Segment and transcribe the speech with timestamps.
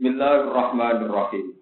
[0.00, 1.60] Bismillahirrahmanirrahim.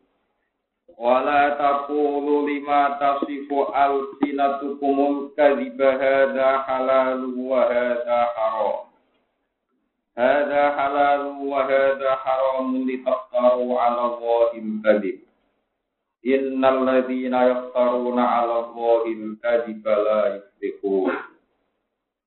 [0.95, 8.95] Wala taqulu lima tasifu alsinatukumul kadhiba hadha halal wa hadha haram.
[10.15, 15.27] Hadha halal wa hadha haram litaftaru ala Allahil kadhib.
[16.23, 21.11] Innal ladzina yaftaruna ala Allahil kadhiba la yuflihun.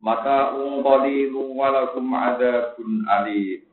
[0.03, 3.70] Maka qalilun wa lakum adzabun alim.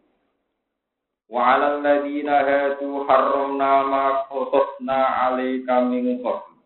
[1.29, 6.56] Wa 'alal ladzina hadu harramna ma qasasna 'alaika min qabl.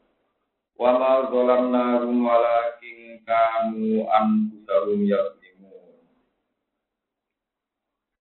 [0.78, 5.98] Wa ma zalamnahum walakin kanu anfusahum yazlimun.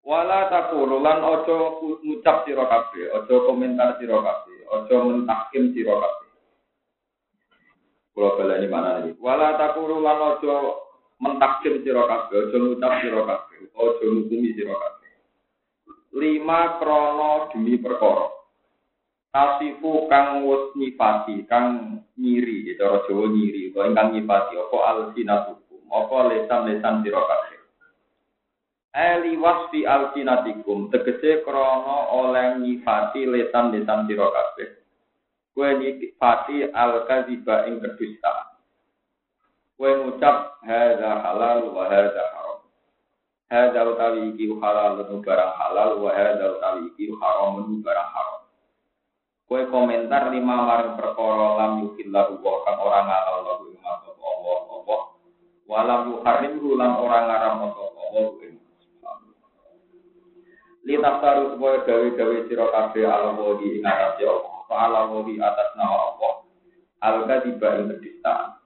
[0.01, 1.57] Wala taqulu lan aja
[2.01, 6.29] ngucap sira kabeh, aja komentar sira kabeh, aja mentahkim sira kabeh.
[8.17, 9.13] Kula baleni mana iki?
[9.21, 10.55] Wala taqulu lan aja
[11.21, 15.00] mentakdim sira kabeh, aja ngucap sira kabeh, aja ngukumi sira kabeh.
[16.15, 18.27] Lima krono demi perkara.
[19.31, 25.81] Kasifu kang wis nyifati, kang nyiri, ya cara Jawa nyiri, utawa ingkang nyifati apa alsinatukum,
[25.87, 27.59] apa lesan-lesan sira kabeh.
[28.91, 34.27] Eli wasfi alsinatikum, tegese krono oleh nyifati lesan-lesan sira.
[35.51, 38.55] Kue nyifati al-kadziba ing kedustaan.
[39.75, 42.50] Kue ngucap hadza halal wa hadza haram.
[43.51, 48.47] Hadza utawi iki halal barang halal wa hadza utawi iki haram barang haram.
[49.43, 55.01] Kue komentar lima maring perkara lam yukillahu wa kang ora ngalal lahu ing Allah Allah.
[55.67, 58.55] Walam yuharrim lan ora ngaram Allah ing
[60.87, 64.55] Li taftaru supaya gawe-gawe sira kabeh ala wadi ing atas Allah.
[64.71, 66.33] Ala wadi atas nama Allah.
[67.03, 68.63] Al-kadiba ing kedistaan.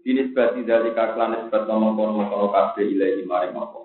[0.00, 3.79] Binisbati dari kaklan nisbat ngomong-ngomong kabeh ilahi maring Allah.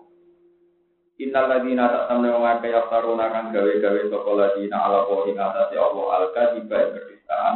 [1.16, 5.76] Innal ladina tak tamne wong akeh yaftaruna kang gawe-gawe sapa ladina ala wa ing atase
[5.80, 7.56] Allah al kadiba ing kedustaan.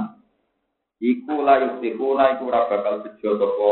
[1.03, 3.71] Iku la yustikuna iku ora bakal bejo sapa.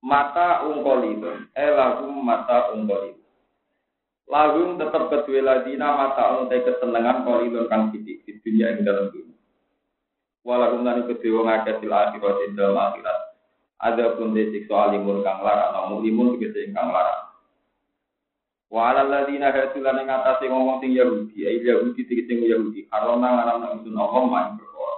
[0.00, 3.20] Mata ungkolidun, eh lagum mata ungkolidun.
[4.24, 9.36] Lagum tetap kedua ladina mata untai kesenangan kolidun kang sidik di dunia ing dalam dunia.
[10.40, 13.29] Walakum lan kedua ngakeh sil akhirat dalam akhirat
[13.80, 17.32] ada pun di siksa alimun kang larang, namun limun tegese kang larang.
[18.68, 23.56] Wa ala ladina hasulan ing atase ngomong sing Yahudi, ai Yahudi tegese Yahudi, karena ngaram
[23.64, 24.94] nang sun Allah main perkara.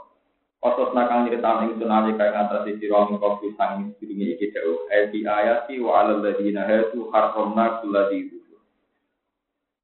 [0.66, 4.90] Otos nakang nyeritaan ing sun ali kaya ngatasi sira ing kopi sang sedurunge iki dawuh.
[4.90, 8.42] Ayat ayati wa ala ladina hasu harramna kulladhi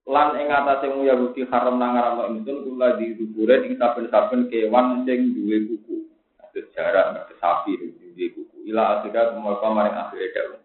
[0.09, 5.37] lan ing atase Yahudi haram nang ngaram ingsun kula di dubure ing saben-saben kewan sing
[5.39, 6.09] duwe kuku.
[6.43, 10.61] Ada jarak, sapi, duwe kuku ila akhirnya mereka maring akhirnya daun.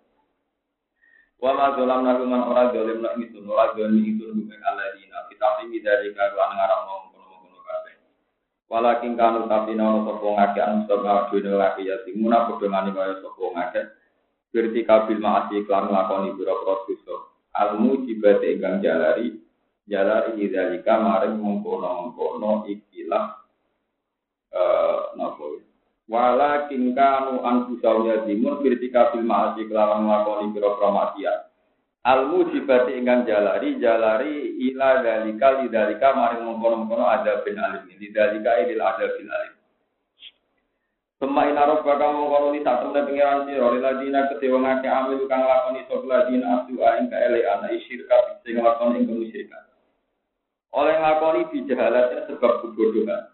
[1.43, 5.47] Wa ma zalam nahu man ora zalim nak itu ora zalim itu bukan aladina kita
[5.59, 7.95] tinggi dari karuan ngarang ngomong kono kabeh.
[8.71, 13.15] Walakin kanu tapi nono sapa ngake anu sapa dene laki ya timuna padha ngani kaya
[13.19, 13.81] sapa ngake.
[14.53, 17.15] Berarti kabil maasi klan lakoni biro-biro dosa.
[17.59, 19.35] Al mujibate ingkang jalari
[19.83, 23.25] jalari dalika maring mengkono-mengkono ikilah
[24.53, 25.43] eh napa
[26.11, 31.39] Walakin kanu anfusahum yadimun birtika bil ma'asi kelawan nglakoni pira-pira maksiat.
[32.03, 37.87] Al mujibati ingkang jalari jalari ila dalika lidalika maring mengkono-mengkono ada bin alim.
[37.95, 39.55] Lidalika ilil ada bin alim.
[41.23, 45.87] Sema ina robbaka mengkono li sak temne pengiran sira liladina kedewa ngake amil kang lakoni
[45.87, 49.63] sapa ladina abdu ing kaelean isyirka sing lakoni ing kemusyrikan.
[50.75, 53.32] Oleh nglakoni bijahalatnya sebab kebodohan.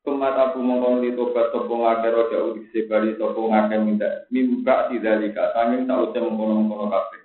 [0.00, 5.52] Kema tabu mongkon li tobat sopo ngake roja udik sebali sopo ngake minta mimba tidalika
[5.52, 7.20] sanging sauce mengkono-mengkono kafe.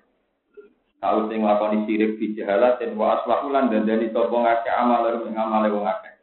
[0.99, 5.71] Sauce nglakoni sirik di jahalat dan wa aslahulan dan dani sopo ngake amal lalu mengamale
[5.71, 6.19] wong ngake.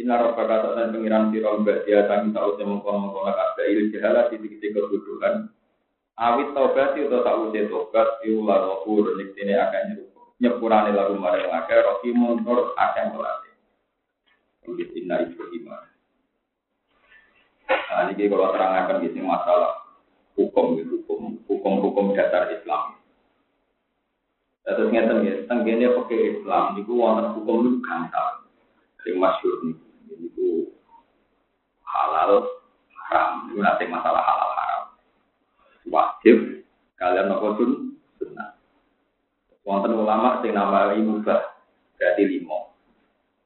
[0.00, 4.40] Ina roba kata dan pengiran siro mbak dia sanging sauce mengkono-mengkono kafe il jahalat di
[4.40, 5.52] titik kebudukan.
[6.16, 10.00] Awit tobat itu sauce tobat iulah rohur niktine akan
[10.40, 13.43] nyepurane lagu marang ngake rohimun nur akan melatih.
[14.64, 15.64] Mungkin inna Ibrahim.
[17.68, 19.84] Nah, ini kalau terangkan sini masalah
[20.34, 22.98] hukum, hukum, hukum-hukum dasar Islam.
[24.64, 28.48] Terus ngeten ya, tenggene pakai Islam, itu wonten hukum itu gampang,
[29.04, 29.76] yang masyur nih,
[30.24, 30.72] itu
[31.84, 32.48] halal
[33.06, 34.84] haram, itu nanti masalah halal haram.
[35.84, 36.64] Wajib
[36.96, 37.70] kalian nopo sun
[38.16, 38.56] sunnah.
[39.68, 41.44] Wonten ulama sing nama mubah,
[42.00, 42.73] berarti limo.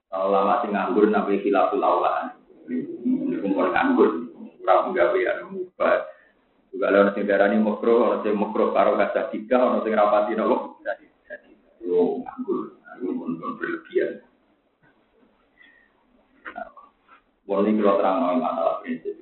[0.09, 2.33] Lama sing nganggur nabi khilaful aula.
[2.69, 4.11] Ini nganggur,
[4.65, 6.09] ora gawe ya mubah.
[6.69, 10.81] Juga lewat sing darani makro, orang sing makro karo kaca tiga, orang sing rapati nopo
[10.85, 11.53] jadi jadi.
[11.85, 14.25] Yo nganggur, aku pun berlebihan.
[17.49, 19.17] Wong ini kalau terang masalah prinsip.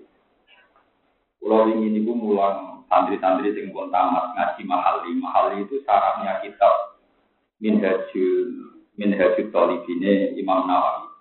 [1.39, 5.15] Kalau ingin ibu mulang santri-santri sing pun tamat ngaji mahali.
[5.15, 6.99] Mahali itu syaratnya kitab
[7.63, 11.13] Minhajul Minhajul Talibine Imam Nawawi.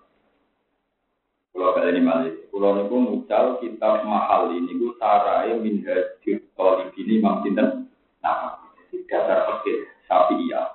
[1.52, 7.44] Kalau kalian ini malih, kalau niku mucal kitab mahal ini niku sarai Minhajul Talibine Imam
[7.44, 7.92] Sinten
[8.24, 8.96] Nawawi.
[9.06, 10.66] Dasar fikih Syafi'iyah.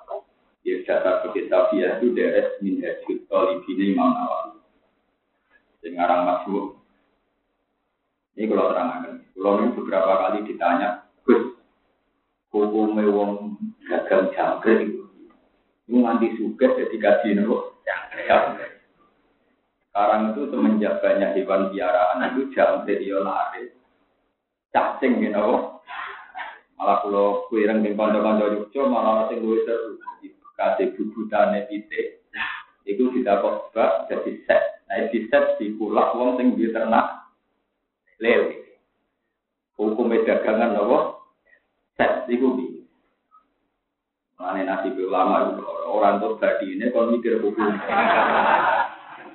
[0.62, 4.62] Ya dasar fikih Syafi'iyah itu deres Minhajul Talibine Imam Nawawi.
[5.82, 6.78] Sing ngarang masuk.
[8.38, 9.26] Ini kalau terangkan.
[9.34, 11.58] Kalau ini beberapa kali ditanya, Gus,
[12.54, 13.58] hukumnya wong
[13.90, 15.01] gagal jangkrik
[16.00, 17.76] nanti suka jadi gaji nopo.
[19.92, 23.68] Sekarang itu semenjak banyak hewan piaraan itu jangkrik ya lari.
[24.72, 25.84] Cacing gitu nopo.
[26.80, 30.00] Malah kalau kue rengking kanca-kanca Yogyo malah sing luwih seru.
[30.56, 32.24] Kasih bubutane titik.
[32.88, 33.76] Itu tidak kok
[34.08, 34.62] jadi set.
[34.90, 37.30] Nah, di set di kulak wong sing di ternak
[38.18, 38.64] lele.
[39.78, 40.98] Hukum dagangan apa?
[41.94, 42.71] Set iku bi.
[44.42, 47.78] Mane nasi ulama itu orang tuh badi ini kalau mikir hukum.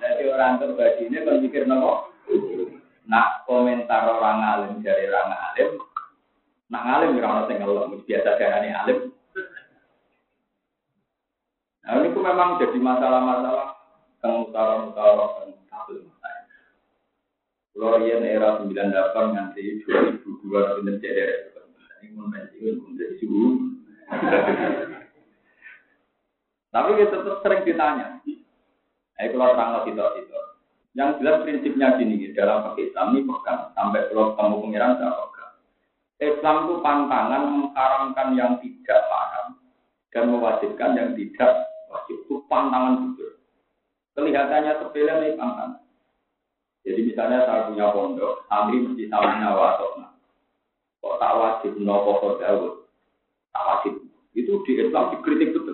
[0.03, 2.11] Jadi orang tuh badi ini kalau mikir nopo.
[3.07, 5.79] Nak komentar orang alim dari orang alim,
[6.67, 8.99] nak alim orang sing ngelem biasa darane alim.
[11.87, 13.79] Nah ini memang jadi masalah-masalah
[14.27, 16.03] yang utara-utara dan kabel
[17.71, 18.75] Kalau yang era 98
[19.31, 21.31] nanti 2002 itu ceder.
[22.03, 23.71] Ini menjadi suhu.
[26.77, 28.21] Tapi kita tetap sering ditanya.
[29.17, 30.37] Eh kalau terang kita itu.
[30.93, 35.53] Yang jelas prinsipnya gini, dalam pakai Islam ini pegang sampai kalau kamu pengiran saya pegang.
[36.21, 39.57] Islam itu pantangan mengharamkan yang tidak haram
[40.13, 42.17] dan mewajibkan yang tidak wajib.
[42.29, 43.41] Itu pantangan betul.
[44.13, 45.81] Kelihatannya sepele nih pantangan.
[46.85, 49.89] Jadi misalnya saya punya pondok, santri mesti tahu nyawa atau.
[51.03, 52.73] Kok tak wajib nopo kodawut,
[53.49, 53.93] tak wajib.
[54.37, 55.66] Itu di Islam dikritik betul.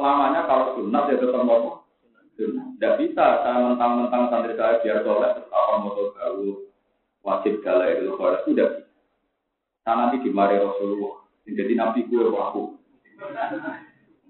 [0.00, 1.84] Selamanya kalau sunat ya tetap nopo.
[2.32, 6.72] Tidak bisa saya mentang-mentang santri saya biar tetap apa motor gaul
[7.20, 9.92] wajib galai itu kalau tidak bisa.
[9.92, 11.20] Nanti dimari Rasulullah.
[11.44, 12.80] Jadi nabi gue aku.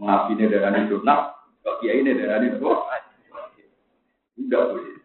[0.02, 1.20] Nabi ini darah sunat,
[1.62, 2.58] kok kiai ini darah ini
[4.42, 4.98] Tidak boleh.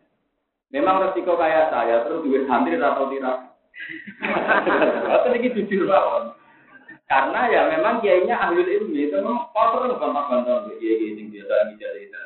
[0.73, 3.53] Memang resiko kayak saya terus duit santri atau tidak.
[5.13, 6.41] Atau ini jujur banget.
[7.05, 11.97] Karena ya memang kiainya ahli ilmu itu memang kotor gampang-gampang kiai kiai yang biasa bicara
[12.01, 12.19] itu.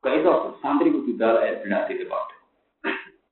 [0.00, 2.20] Gak itu santri kudu dalah ya benar di depan.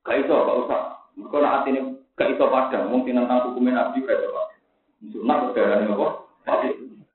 [0.09, 0.83] Gak itu gak usah.
[1.29, 1.81] Kalau nak ini
[2.17, 4.43] gak itu padang mungkin tentang hukumnya nabi udah coba.
[5.13, 6.09] Sunat udah ada apa?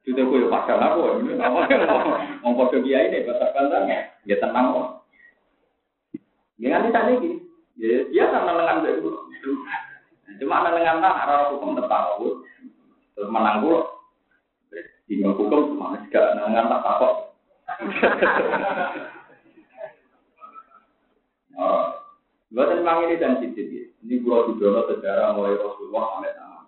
[0.05, 0.99] Sudah kue padang aku.
[2.45, 3.89] Mau kode kiai ini bahasa kandang
[4.29, 4.87] ya tenang kok.
[6.61, 7.37] Ya nanti tadi gini,
[7.81, 9.09] ya biasa nenengan itu.
[10.39, 12.21] Cuma nenengan tak arah hukum tentang
[13.13, 13.79] terus menang gue.
[15.09, 17.13] Tinggal hukum cuma juga nenengan tak takut.
[21.53, 21.93] Oh,
[22.49, 23.85] buat memang ini dan ya.
[24.01, 26.65] Ini gua didono sejarah mulai Rasulullah sampai tangan.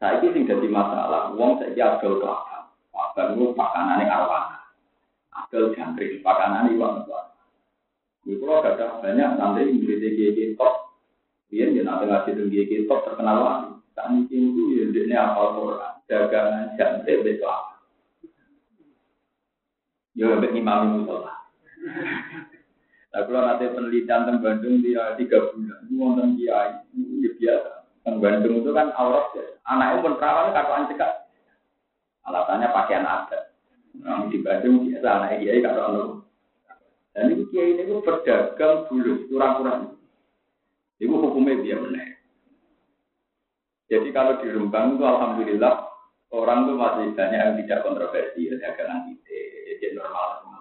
[0.00, 2.72] Saya ini sing jadi masalah, uang saya agak kelakar.
[2.96, 4.62] Agak itu pakanan yang arwana
[5.32, 7.28] adol jangkrik pakanan iwan tuan.
[8.22, 9.36] Di pulau ada banyak
[9.82, 10.91] di GG top,
[11.52, 13.70] dia dia nanti ngasih GG top terkenal lagi.
[13.92, 17.76] Tak mungkin itu ya dia apal Quran, dagangan jangkrik besok.
[20.16, 21.36] Ya lebih imam musola.
[23.12, 27.70] Nah kalau nanti penelitian tentang Bandung dia tiga bulan, itu nonton dia itu biasa.
[28.00, 29.44] Tentang Bandung itu kan aurat ya.
[29.68, 31.12] Anaknya pun perawan kartu cekak.
[32.24, 33.52] Alasannya pakaian adat.
[34.00, 36.04] Nah, di Bandung biasa anak kiai kalau anu.
[37.12, 40.00] Dan ini kiai ini berdagang bulu kurang-kurang.
[41.02, 42.14] Itu hukumnya dia benar.
[43.90, 45.74] Jadi kalau di Rembang itu alhamdulillah
[46.30, 49.42] orang itu masih banyak yang tidak kontroversi ya dagangan ide,
[49.82, 50.60] jadi normal semua.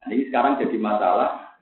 [0.00, 1.58] Nah, ini sekarang jadi masalah.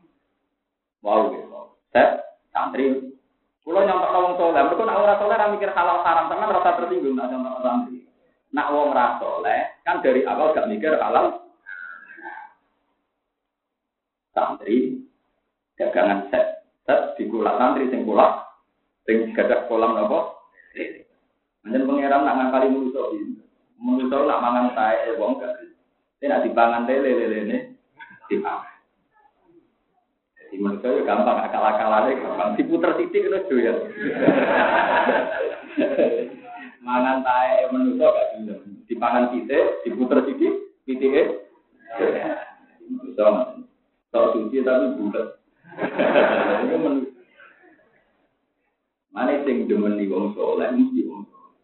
[1.00, 1.49] Wow, gitu.
[1.90, 2.20] Saya
[2.52, 3.16] santri,
[3.64, 7.32] kalau nyontok orang soleh, mereka nak orang soleh mikir halal haram, teman rasa tersinggung nak
[7.32, 8.04] nyontok santri.
[8.52, 11.40] Nak wong soleh kan dari awal gak mikir halal.
[14.37, 15.09] Santri
[15.80, 16.60] dagangan set
[16.90, 18.50] set di kulak santri sing kulak
[19.06, 20.42] sing gadah kolam nopo.
[21.62, 23.38] Manjen pangeran nak ngakali manusa iki.
[23.78, 25.54] Manusa nak mangan tae wong gak.
[26.18, 27.59] Nek dipangan lele lele ne
[28.26, 28.75] dipangan.
[30.35, 33.75] Jadi manusia ya gampang akal-akalannya gampang diputer titik itu ya.
[36.87, 38.82] mangan tae menuso gak gelem.
[38.90, 41.47] Dipangan pite, diputer sithik, pitike.
[43.06, 43.54] Bisa
[44.11, 45.39] Tok suci tapi bulat.
[49.10, 51.58] Mana sing demeni wong soleh mesti wong soleh.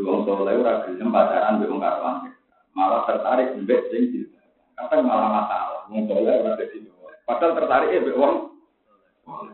[0.00, 2.32] Wong soleh ora gelem pacaran mbek wong karuan.
[2.72, 4.48] Malah tertarik mbek sing jilbab.
[4.74, 5.82] Kadang malah masalah.
[5.92, 6.88] Wong soleh ora dadi
[7.28, 8.34] Padahal tertarik mbek wong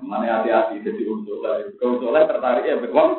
[0.07, 1.75] Mana hati-hati jadi wong soleh.
[1.83, 3.11] Wong soleh tertarik mbek wong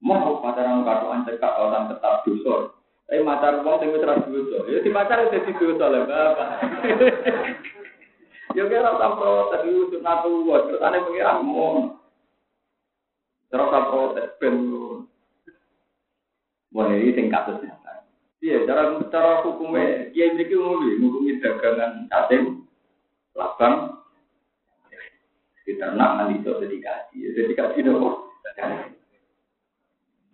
[0.00, 2.72] mau pacaran karuan cekak orang tetap dusur.
[3.04, 4.58] Tapi macar wong sing wis ra dosa.
[4.70, 6.50] Ya di pacar dadi dosa lho, Bapak.
[8.50, 11.76] Ya kira ora protes iki sunatu wa, terus ane pengiran mon.
[13.46, 14.56] Terus apa protes ben.
[16.70, 17.62] Wah, ini sing kasus
[18.40, 22.64] Iya, cara cara hukumnya, kiai ini ngomong, ngomongin dagangan cacing,
[23.36, 24.00] labang,
[25.68, 28.32] di ternak nanti itu jadi kaji, jadi dong.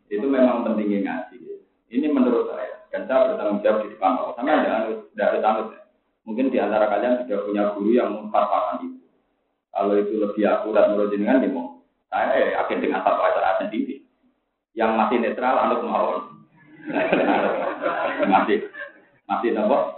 [0.07, 1.67] Itu memang pentingnya ngaji.
[1.91, 4.35] Ini menurut saya, dan saya bertanggung jawab di depan Allah.
[4.39, 4.75] Sama ada
[5.11, 5.86] tidak ada tanggung ya.
[6.27, 9.07] Mungkin di antara kalian sudah punya guru yang memfatwakan itu.
[9.71, 11.79] Kalau itu lebih akurat menurut jenengan, ya mau.
[12.11, 14.03] Saya ya yakin dengan fatwa acara sendiri.
[14.75, 16.23] Yang masih netral, anut mawon
[18.33, 18.71] masih
[19.27, 19.97] masih nopo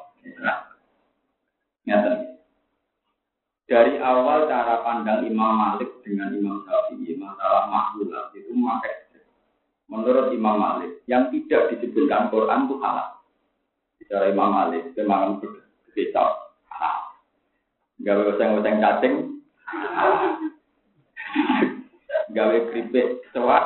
[3.68, 9.12] dari awal cara pandang Imam Malik dengan Imam Syafi'i masalah makhluk itu memakai
[9.92, 13.20] menurut Imam Malik yang tidak disebutkan Quran itu halal.
[14.00, 15.67] Bicara Imam Malik, memang berkecap
[16.14, 16.96] halal.
[17.98, 19.14] Gawe oseng-oseng cacing,
[22.30, 23.64] gawe keripik cewek,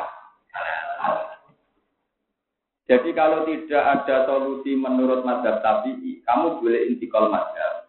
[2.92, 7.88] jadi kalau tidak ada solusi menurut madhab tabi'i, kamu boleh intikal madhab.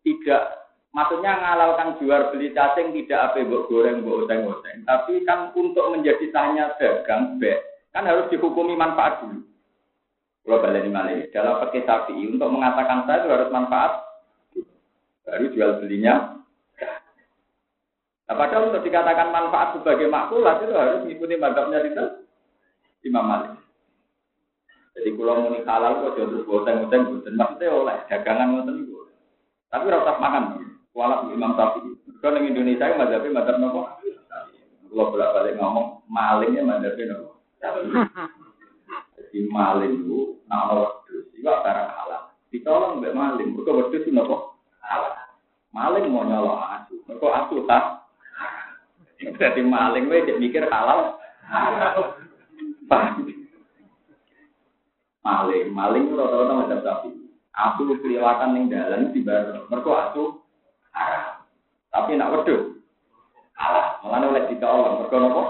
[0.00, 0.42] Tidak,
[0.96, 4.88] maksudnya ngalalkan jual beli cacing tidak apa buat goreng, buat oseng-oseng.
[4.88, 7.52] Tapi kan untuk menjadi tanya dagang, be,
[7.92, 9.44] kan harus dihukumi manfaat dulu.
[10.44, 13.92] Kalau balik ini dalam pakai tabi'i untuk mengatakan saya itu harus manfaat,
[15.24, 16.36] baru jual belinya.
[18.24, 22.04] Nah, padahal untuk dikatakan manfaat sebagai makulat itu harus mengikuti madhabnya itu
[23.08, 23.52] Imam Malik.
[24.94, 28.96] Jadi kalau mau halal kok jodoh boten boten boten maksudnya oleh dagangan boten itu.
[29.72, 30.44] Tapi rasa makan.
[30.94, 31.92] Walau Imam Syafi'i.
[32.22, 33.80] Kalau di Indonesia itu mazhabnya mazhab nopo.
[34.92, 37.32] Kalau bolak balik ngomong malingnya mazhabnya nopo.
[39.18, 40.06] Jadi maling
[40.54, 42.22] itu nama wedus itu barang halal.
[42.54, 43.48] Ditolong mbak maling.
[43.58, 45.12] Mereka wedus itu nopo halal.
[45.74, 46.94] Maling mau nyolong asu.
[47.10, 48.06] Mereka asu tak.
[49.18, 51.18] Jadi maling itu mikir halal.
[55.24, 55.66] Maling.
[55.74, 57.10] Maling rata-rata macam sapi.
[57.54, 59.66] Aku kelihatan ning dalan di bar.
[59.70, 60.24] Mergo aku
[60.94, 61.42] arah.
[61.90, 62.78] Tapi nak wedhus.
[63.54, 65.02] Alah, malah oleh ditolong.
[65.02, 65.42] Mergo nopo?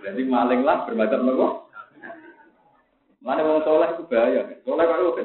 [0.00, 1.59] Jadi maling lah bermacam nopo?
[3.20, 4.48] Mana wong soleh itu bahaya.
[4.64, 5.20] Soleh kok.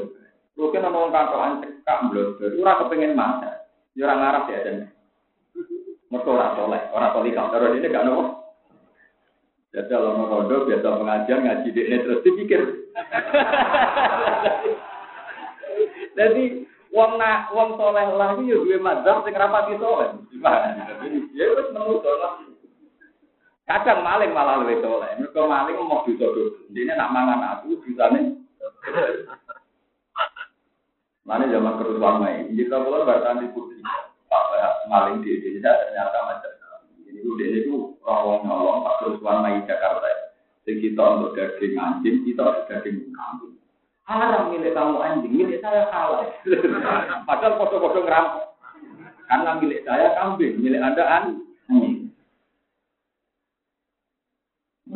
[0.56, 2.52] Lu kan ana wong kantokan cekak blodor.
[2.60, 3.68] Ora kepengin masak.
[3.96, 4.78] Ya ora ngarep ya jan.
[6.12, 8.24] Mergo ora soleh, ora soleh kalau ini gak nopo.
[9.76, 12.62] Jadi kalau mau rondo biasa pengajian ngaji di terus dipikir.
[16.16, 16.64] Jadi
[16.96, 20.16] wong nak wong soleh lah itu ya gue madzhab sing rapati soleh.
[20.32, 20.96] Gimana?
[21.36, 22.40] Ya wis menurut lah.
[23.66, 25.10] Kadang maling malah lebih soleh.
[25.18, 26.70] Mereka maling mau bisa dulu.
[26.70, 28.38] Ini nak mangan aku bisa nih.
[31.26, 32.54] Mana zaman kerusuhan main.
[32.54, 33.82] Jika kalau bertahan di putri,
[34.30, 36.52] Pak maling di Indonesia ternyata macam
[37.10, 40.06] itu dia itu rawong nyolong pak kerusuhan main Jakarta.
[40.66, 43.58] Jadi kita untuk daging anjing, kita untuk daging kambing.
[44.06, 46.30] Haram milik kamu anjing, milik saya halal.
[47.26, 48.46] Padahal foto-foto ngerampok.
[49.26, 51.42] Karena milik saya kambing, milik anda anjing.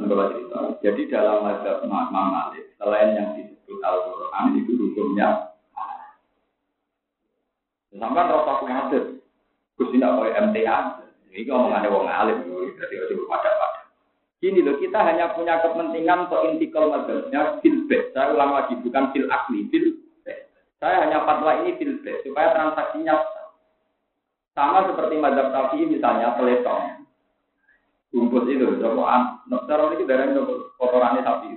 [0.10, 0.60] Menurut cerita.
[0.82, 5.54] Jadi dalam mazhab Imam Malik, selain yang disebut Al-Quran itu hukumnya
[7.94, 9.04] Sampai rasa kuatir,
[9.78, 10.78] Gus tidak boleh MTA.
[11.30, 12.42] Ini omongannya wong alim,
[12.74, 13.82] jadi harus pada pada.
[14.42, 17.86] Gini loh, kita hanya punya kepentingan untuk intikal mazhabnya fil
[18.16, 20.00] Saya ulang lagi, bukan fil akli, fil
[20.82, 23.14] Saya hanya fatwa ini fil supaya transaksinya
[24.58, 26.99] sama seperti mazhab Syafi'i misalnya peletong.
[28.10, 30.34] Bungkus itu, coba cara ini dari
[30.82, 31.50] kotorannya sapi.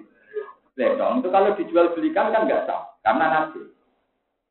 [0.73, 3.61] Peletong itu kalau dijual belikan kan nggak sah, karena nanti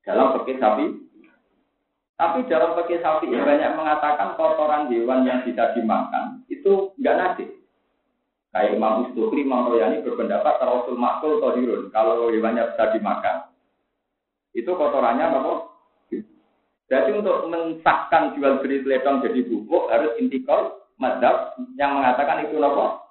[0.05, 0.85] dalam pakai sapi
[2.21, 7.49] tapi dalam pakai sapi banyak mengatakan kotoran hewan yang bisa dimakan itu enggak najis.
[8.53, 11.87] Kayak Imam Ustukri, Imam Royani berpendapat Rasul Makul Tohirun.
[11.89, 13.49] Kalau hewannya bisa dimakan,
[14.53, 15.53] itu kotorannya apa?
[16.91, 23.09] Jadi untuk mensahkan jual beli teledong jadi bubuk harus intikal madhab yang mengatakan itu apa?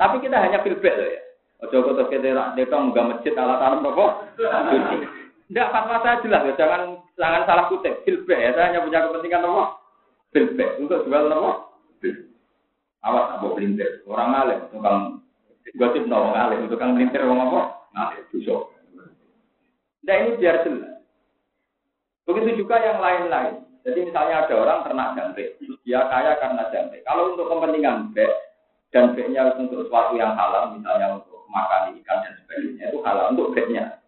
[0.00, 1.20] Tapi kita hanya filbek loh ya.
[1.68, 4.24] Ojo terus kita kita nggak masjid alat alam nopo.
[5.44, 6.82] Tidak fatwa saya jelas ya, jangan
[7.20, 8.00] jangan salah kutip.
[8.08, 9.64] Filbek ya, saya hanya punya kepentingan nopo.
[10.32, 11.76] Filbek untuk jual nopo.
[13.04, 14.00] Awas apa pelintir.
[14.08, 15.20] Orang alim, tukang
[15.76, 17.60] gosip nopo alim, tukang pelintir orang apa?
[17.94, 18.62] Ngalim, busuk.
[20.04, 21.00] Nah ini biar jelas.
[22.24, 23.64] Begitu juga yang lain-lain.
[23.84, 27.04] Jadi misalnya ada orang ternak jangkrik, dia kaya karena jangkrik.
[27.04, 28.32] Kalau untuk kepentingan bek
[28.96, 33.52] dan beknya untuk sesuatu yang halal, misalnya untuk makan ikan dan sebagainya itu halal untuk
[33.52, 34.00] beknya.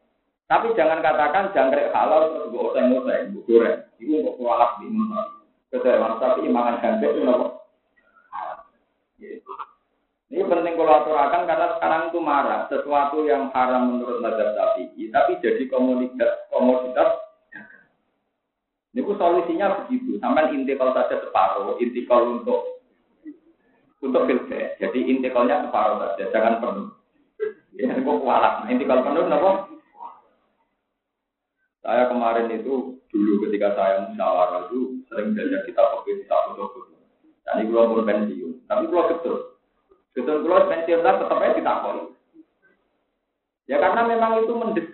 [0.49, 3.79] Tapi jangan katakan jangkrik halal terus gue oseng-oseng, gue goreng.
[4.01, 5.21] Itu untuk kualat di mana.
[5.69, 7.47] Keterangan tapi makan jangkrik itu apa?
[10.27, 15.39] Ini penting kalau aturakan karena sekarang itu marah sesuatu yang haram menurut mazhab Syafi'i, tapi
[15.39, 17.26] jadi komoditas komoditas
[18.97, 20.17] ini solusinya begitu.
[20.25, 22.81] Sampai intikal saja separuh, intikal untuk
[24.01, 24.73] untuk filter.
[24.81, 26.89] Jadi intikalnya separuh saja, jangan penuh.
[27.77, 28.65] Ya, ini kok kualat.
[28.73, 29.69] Intikal penuh, kenapa?
[31.85, 36.97] Saya kemarin itu dulu ketika saya musyawarah itu sering belajar kita pakai kita foto-foto.
[37.47, 39.61] Dan ini pun pensiun, tapi keluar betul.
[40.17, 41.73] Betul keluar pensiun tetap aja kita
[43.67, 44.86] Ya karena memang itu mendesak.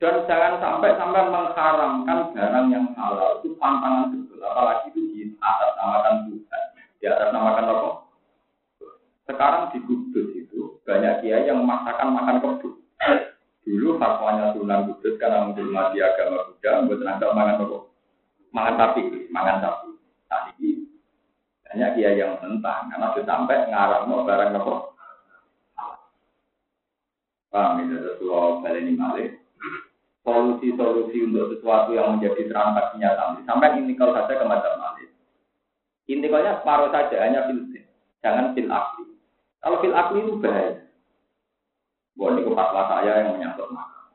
[0.00, 5.76] Dan jangan sampai sampai mengharamkan barang yang halal itu pantangan betul, apalagi itu di atas
[5.76, 6.64] namakan Tuhan,
[6.96, 7.90] di atas namakan apa?
[9.28, 12.80] Sekarang di Kudus itu banyak kiai yang memaksakan makan kebun.
[13.60, 17.78] Dulu fatwanya Sunan Kudus karena menghormati agama Buddha, buat tenaga makan apa?
[18.56, 19.90] Makan sapi, makan sapi.
[20.32, 20.70] Nah ini
[21.68, 24.74] banyak kiai yang menentang karena sudah sampai ngarang barang apa?
[27.52, 27.84] Paham
[28.64, 29.39] balik ini malik
[30.20, 35.10] solusi-solusi untuk sesuatu yang menjadi transaksinya sampai sampai intikal saja ke macam lain.
[36.10, 37.60] Intikalnya separuh saja hanya fil
[38.20, 39.06] jangan fil akli.
[39.64, 40.84] Kalau fil akli itu bahaya.
[42.18, 44.12] Boleh ini fatwa saya yang menyangkut maka.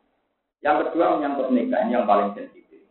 [0.62, 2.86] Yang kedua menyangkut nikah ini yang paling sensitif.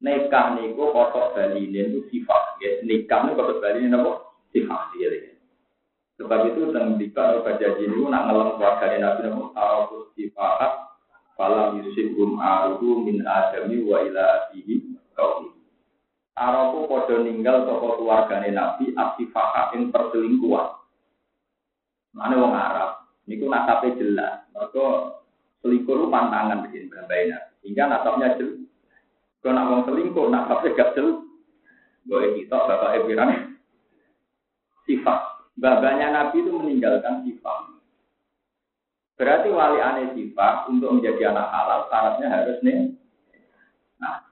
[0.00, 2.56] Nikah niku kotok balinin itu sifat.
[2.64, 4.24] Ya, nikah niku kotok balinin apa?
[4.56, 4.96] Sifat.
[4.96, 5.36] Ya.
[6.16, 10.89] Sebab itu tentang nikah atau kajian ini nak ngelang keluarga Nabi Nabi Tahu sifat
[11.40, 15.56] Falam yusibhum aruhu min adami wa ila abihi kaum.
[16.36, 20.76] Arabu podo ninggal toko keluargane Nabi asifaka ing perselingkuhan.
[22.12, 24.44] Mana wong Arab, niku nasabe jelas.
[24.52, 24.84] Mereka
[25.64, 27.40] selingkuh pantangan bikin babaina.
[27.64, 28.60] Hingga nasabnya jelas.
[29.40, 31.24] Kalau nak wong selingkuh, nasabnya gak jelas.
[32.04, 33.56] Boleh kita bapak Ebiran
[34.84, 35.20] sifat.
[35.56, 37.69] Babanya Nabi itu meninggalkan sifat.
[39.20, 42.96] Berarti wali aneh sifat untuk menjadi anak halal syaratnya harus nih.
[44.00, 44.24] Nah,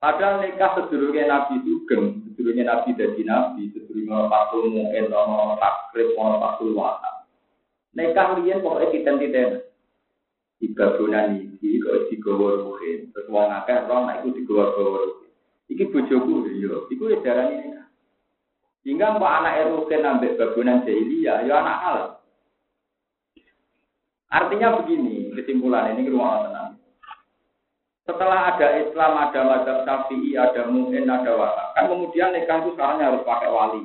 [0.00, 6.40] padahal nikah sedurungnya Nabi Sugeng, sedurungnya Nabi jadi Nabi, sedurungnya Fakul Mu'en, ono Takrib, ono
[6.40, 7.28] Fakul Wata.
[7.92, 9.48] Nikah lian pokoknya kita tidak
[10.64, 14.72] di babunan ini, kok di gawar ruhin, terus wong akeh roh, nah itu di gawar
[14.72, 15.28] gawar ruhin.
[15.68, 17.84] Iki bojoku, yo, iku ya darah ini.
[18.88, 22.15] Hingga kok anak erukin ambek babunan jahiliyah, ya anak halal.
[24.36, 26.76] Artinya begini, kesimpulan ini rumah tenang.
[28.04, 31.72] Setelah ada Islam, ada mazhab Syafi'i, ada Mu'in, ada Wahab.
[31.72, 33.82] Kan kemudian nikah itu sekarang harus pakai wali.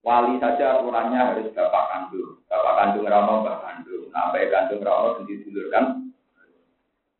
[0.00, 2.40] Wali saja aturannya harus bapak kandung.
[2.48, 4.08] Bapak kandung ramo, bapak kandung.
[4.10, 5.84] Nah, bapak kandung ramo sendiri dulur kan.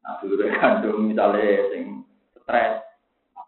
[0.01, 2.09] Nah, dulur kandung misalnya sing
[2.41, 2.81] stres.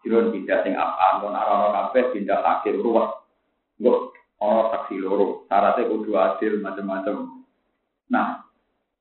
[0.03, 3.07] Jirun pindah sing apa, kon arano kabeh pindah akhir ruwet.
[3.79, 4.11] Nggo
[4.43, 7.47] ana saksi loro, syaratnya kudu adil macam-macam.
[8.11, 8.43] Nah,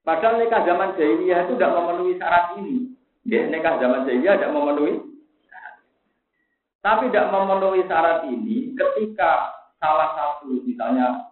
[0.03, 2.91] Padahal nikah zaman jahiliyah itu tidak memenuhi syarat ini.
[3.23, 4.95] Ya, nikah zaman jahiliyah tidak memenuhi
[6.83, 11.31] Tapi tidak memenuhi syarat ini ketika salah satu misalnya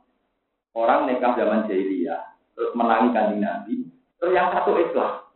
[0.78, 3.88] orang nikah zaman jahiliyah terus menangi kanjeng Nabi,
[4.20, 5.26] terus yang satu Islam.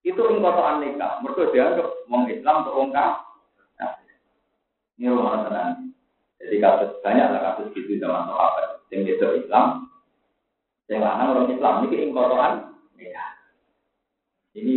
[0.00, 1.20] Itu ingkotoan nikah.
[1.20, 3.20] Mereka dianggap wong Islam untuk wong nah,
[4.96, 5.92] Ini rumah tenang.
[6.40, 8.80] Jadi kasus banyak lah kasus gitu zaman sahabat.
[8.88, 9.92] Yang itu Islam,
[10.88, 12.52] yang lanang orang Islam ini ingkotoran
[12.96, 13.24] ya.
[14.56, 14.76] Ini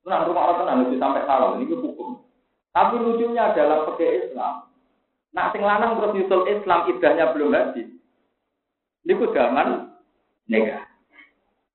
[0.00, 2.24] tenang rumah orang tenang itu sampai salah ini hukum.
[2.72, 4.72] Tapi lucunya adalah pakai Islam.
[5.36, 7.88] Nak sing lanang terus nyusul Islam idahnya belum habis.
[9.04, 9.94] Ini ku zaman
[10.48, 10.88] nikah.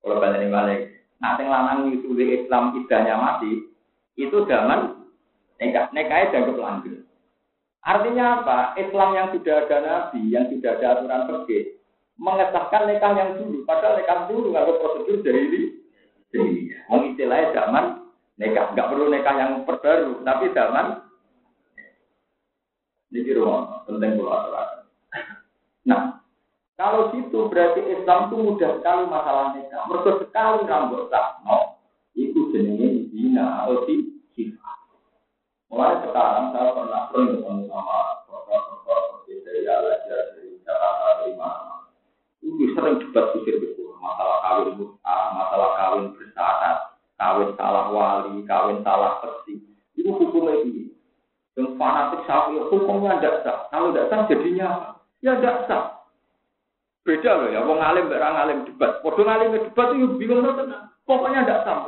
[0.02, 0.82] Kalau balik balik.
[1.22, 3.70] Nak sing lanang nyusul Islam idahnya mati.
[4.18, 5.08] Itu zaman
[5.62, 5.94] nikah.
[5.94, 7.06] Nikahnya dianggap lanjut.
[7.86, 8.74] Artinya apa?
[8.82, 11.78] Islam yang sudah ada nabi, yang sudah ada aturan pergi,
[12.16, 13.68] mengesahkan nikah yang dulu.
[13.68, 15.62] Padahal nikah dulu nggak prosedur dari ini.
[16.92, 17.86] Mau istilahnya zaman
[18.36, 21.06] nikah, nggak perlu nikah yang perbaru, tapi zaman
[23.16, 24.52] ini rumah penting pulau
[25.86, 26.20] Nah,
[26.76, 29.88] Kalau gitu berarti Islam itu mudah sekali masalah nikah.
[29.88, 31.08] Mereka sekali rambut
[31.48, 31.80] no.
[32.12, 34.80] Itu jenisnya zina atau si sifat.
[35.72, 41.32] Mulai sekarang saya pernah ketemu sama seperti dari Al-Azhar, dari Jakarta, dari
[42.46, 43.98] Itu sering debat kusir betul.
[43.98, 46.78] Masalah kawin mut'ah, masalah kawin bersyarat,
[47.18, 49.58] kawin salah wali, kawin salah persi.
[49.98, 50.94] Itu hukumnya ini.
[51.58, 53.66] Yang fanatik sapi, hukumnya tidak sah.
[53.74, 54.70] Kalau tidak sah jadinya?
[55.26, 55.84] Ya tidak sah.
[57.02, 59.02] Beda loh ya, wong alim mbak alim debat.
[59.02, 60.94] Waduh ngalim debat itu bingung tenang.
[61.10, 61.82] Pokoknya tidak sah.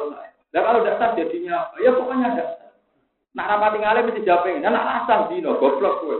[0.50, 1.70] Dan kalau tidak sah jadinya?
[1.78, 2.68] Ya pokoknya tidak sah.
[3.38, 4.66] Nak rapati ngalim mesti jawabin.
[4.66, 6.18] Nah, nak asal dino, goblok gue.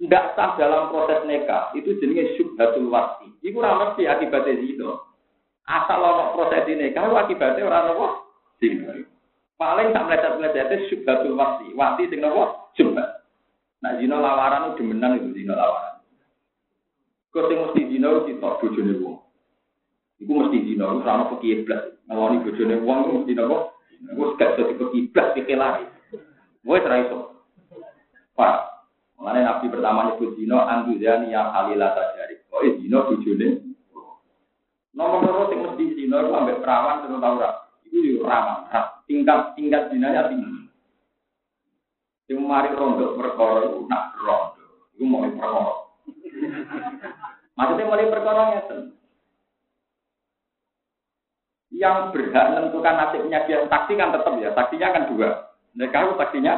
[0.00, 3.28] Tidak sah dalam proses nikah itu jenisnya syubhatul wasi.
[3.44, 5.12] Iku ora mesti akibatnya zino.
[5.68, 8.06] Asal ono proses nikah itu akibatnya orang nopo
[8.64, 9.04] zino.
[9.60, 11.76] Paling tak meleset-meleset syubhatul wasi.
[11.76, 13.28] Wasi sing nopo syubhat.
[13.84, 16.00] Nah zino lawaran itu demenan itu zino lawaran.
[17.28, 19.20] Kau sing mesti zino itu tok bojone wong.
[20.16, 21.92] Iku mesti zino, ora ono pekiblas.
[22.08, 22.40] Ngeloni
[22.80, 23.76] wong itu mesti nopo?
[24.16, 25.84] Wes gak iso dipekiblas dikelari.
[26.64, 27.44] Wes ra iso.
[28.32, 28.69] Pak,
[29.20, 32.40] Mengenai Nabi pertama nyebut zino, anduzani yang halila tajari.
[32.56, 33.48] Oh, eh, zino bojone.
[34.96, 37.36] Nomor loro sing mesti itu ambek perawan terus tau.
[37.84, 38.66] Itu yo rawan.
[39.04, 40.72] Tingkat tingkat zinanya tinggi.
[42.24, 44.64] Sing mari rondo perkara itu nak rondo.
[44.96, 45.62] Iku mau perkara.
[47.60, 48.80] Maksudnya mulai perkara ngeten.
[51.76, 55.28] Yang berhak menentukan nasibnya dia saksi kan tetap ya, saksinya kan dua.
[55.76, 56.54] Mereka itu saksinya.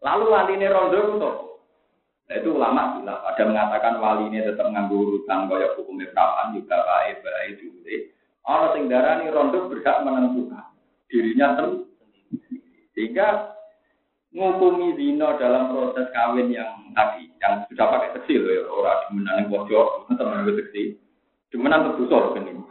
[0.00, 1.30] Lalu wali ini rondo itu
[2.26, 6.82] Nah itu ulama bilang, ada mengatakan wali ini tetap nganggur urutan kaya hukum perawan juga
[6.82, 7.96] baik baik juga.
[8.46, 10.74] Orang sing darani rondo berhak menentukan
[11.06, 11.86] dirinya sendiri.
[12.94, 13.54] Sehingga
[14.34, 19.50] ngukumi zino dalam proses kawin yang tadi, yang sudah pakai kecil ya, orang demenan yang
[19.50, 20.98] pojok, teman gue kecil,
[21.54, 22.62] demenan terbusor kan ini.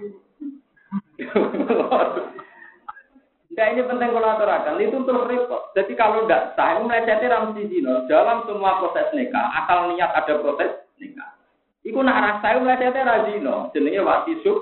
[3.56, 5.72] Nah ini penting kalau aturakan, itu terus repot.
[5.72, 8.04] Jadi kalau tidak sah, melecehnya ramsi zino.
[8.12, 11.40] Dalam semua proses nikah, akal niat ada proses nikah.
[11.88, 13.72] Iku nak rasa melecehnya razino.
[13.72, 14.60] Jenenge wati sub.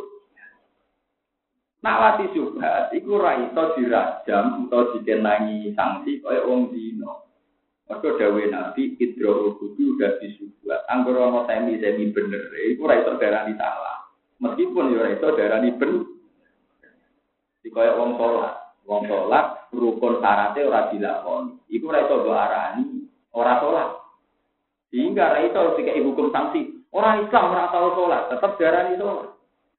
[1.81, 7.27] Nak wati subhat, iku raito dirajam atau dikenangi sanksi kaya wong zino.
[7.91, 10.87] Mereka dawe nabi, idro kudu udah disubuat.
[10.87, 12.39] Anggur ono semi-semi bener,
[12.71, 14.07] iku raito darah salah.
[14.39, 16.07] Meskipun ya raito darah bener.
[17.67, 18.62] Dikaya wong sholat.
[18.83, 21.55] Wong sholat rukun syaratnya ora dilakoni.
[21.71, 23.89] Iku ora iso arani, ora sholat.
[24.91, 26.83] Sehingga ora iso dikai hukum sanksi.
[26.91, 29.31] Orang Islam ora tau sholat, tetap darani sholat.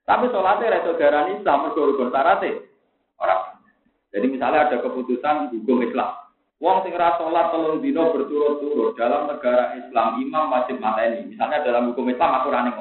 [0.08, 2.64] Tapi sholatnya ora iso darani Islam mergo rukun syaratnya.
[3.20, 3.36] Ora.
[4.14, 6.10] Jadi misalnya ada keputusan hukum Islam.
[6.64, 11.28] Wong sing ora sholat telung dino berturut-turut dalam negara Islam imam wajib mateni.
[11.28, 12.76] Misalnya dalam hukum Islam aku ora ning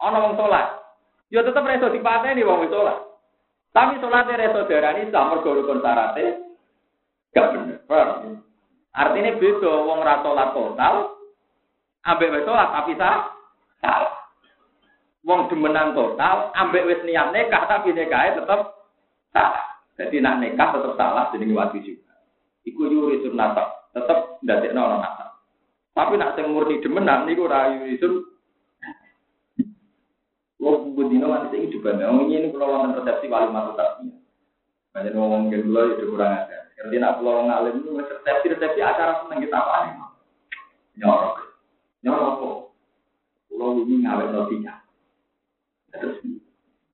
[0.00, 0.80] Ana wong sholat.
[1.28, 3.09] Ya tetep ora iso dipateni wong sholat.
[3.70, 6.42] Tapi sholatnya reso darani Islam mergo rukun syaratnya
[7.30, 7.78] gak bener.
[8.90, 10.94] Artinya beda wong ra sholat total
[12.02, 13.30] ambek wis sholat tapi sah
[13.78, 14.14] salah.
[15.22, 18.60] Wong demenan total ambek wis niat nikah tapi nikahnya tetep
[19.30, 19.64] salah.
[19.94, 22.10] Jadi nak nikah tetep salah jenenge wati juga.
[22.66, 25.30] Iku yuri sunnata, tetep ndadekno ana nasab.
[25.94, 28.02] Tapi nak sing murni demenan niku ra yuri
[31.00, 32.04] Lo budino nanti saya juga nih.
[32.04, 34.20] Ngomongnya ini kalau wonten resepsi wali masuk tasnya.
[34.92, 36.58] Banyak ngomong ke dulu ya kurang ada.
[36.76, 39.94] Karena nak pulau ngalim itu resepsi resepsi acara seneng kita apa nih?
[41.00, 41.36] Nyorok,
[42.04, 42.56] nyorok kok.
[43.48, 44.74] Pulau ini ngawet notinya.
[45.96, 46.20] Terus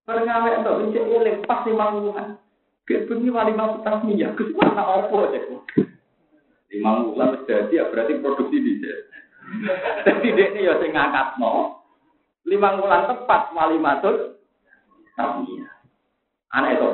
[0.07, 2.39] Perngawe itu bisa eling pas lima bulan.
[2.87, 5.39] Begini wali masuk tasnya, kesukaan apa aja
[6.71, 8.73] Lima bulan terjadi ya berarti produksi di
[10.07, 11.86] Jadi dia ini ya saya ngangkat no
[12.47, 14.39] lima bulan tepat wali matur.
[15.19, 15.67] Tapi
[16.55, 16.89] anak itu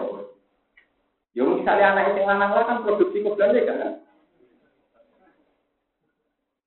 [1.32, 3.92] ya misalnya anak itu lanang kan produksi kebelan kan?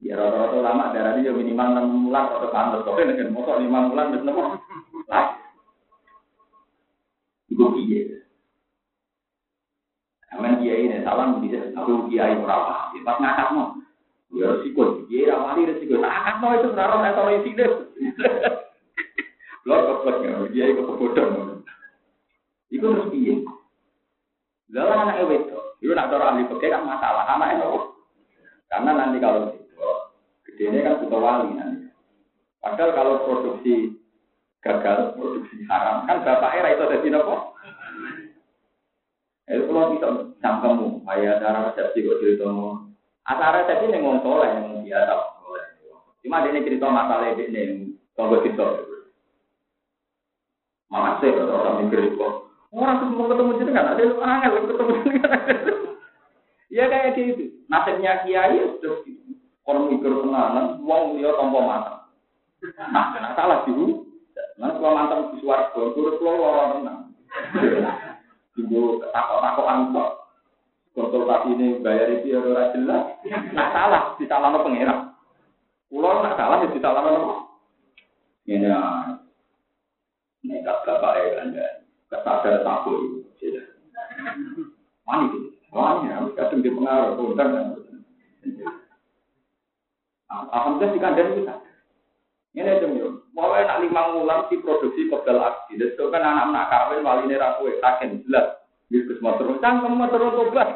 [0.06, 2.86] Ya rata-rata lama darah dia minimal enam bulan atau pantas.
[2.86, 4.62] Oke dengan motor lima bulan dan nopo
[5.10, 5.34] lah.
[7.50, 8.22] Itu iya
[10.36, 12.92] Aman kiai ini salam bisa aku kiai merawat.
[13.08, 13.80] Pas ngakak mau,
[14.36, 15.08] ya resiko.
[15.08, 15.96] Kiai rawani resiko.
[16.04, 17.72] Ngakak mau itu merawat atau isi deh.
[19.66, 21.66] Lo keplek ya, dia ikut kebodohan.
[22.70, 23.42] Iku harus piye?
[24.70, 27.26] Lalu anak itu, itu nak dorong ahli pekerja kan masalah.
[27.34, 27.70] Anak itu,
[28.70, 29.90] karena nanti kalau itu,
[30.46, 31.90] gedenya kan butuh wali nanti.
[32.62, 33.98] Padahal kalau produksi
[34.62, 37.58] gagal, produksi haram, kan bapak era itu ada di nopo.
[39.46, 40.08] Itu kalau bisa
[40.42, 42.50] sangkamu, kayak cara resepsi kok cerita
[43.26, 45.14] Acara resepsi yang ngomong soleh, yang biasa.
[46.22, 48.95] Cuma dia cerita masalah ini Tunggu kita.
[50.92, 52.28] Kalau orang mikir itu.
[52.76, 55.40] Orang ketemu ketemu jenengan, ada lu angel ketemu jenengan.
[56.68, 57.44] Ya kayak gitu.
[57.72, 59.32] Nasibnya kiai ya sudah gitu.
[59.66, 61.94] Orang mikir tenanan, uang dia tanpa mata.
[62.92, 63.74] Nah, nah salah sih.
[64.56, 67.00] Nah, kalau mantan di suarga, turut lo orang tenang.
[68.56, 70.12] Tunggu takut-takutan kok.
[70.96, 73.20] Konsultasi ini bayar itu ya ora jelas.
[73.52, 75.12] Nah salah, disalahno pengira.
[75.92, 77.36] Pulau nak salah ya disalahno apa?
[78.48, 79.25] Ini ah.
[80.46, 81.68] Nekat bapak ya kan ya.
[82.14, 83.26] Kesadar takut.
[85.06, 85.50] Mani gitu.
[85.74, 87.50] Mani ya, kadang di pengaruh, konten.
[90.30, 91.56] Alhamdulillah di kandang bisa.
[92.56, 93.28] Ini aja yo.
[93.36, 95.76] Mau nak lima ulang si produksi pegel aksi.
[95.76, 98.64] Dan itu kan anak-anak kawin wali ini rapuh kaken jelas.
[98.88, 100.72] Yesus mau terus cangkem mau terus tobat.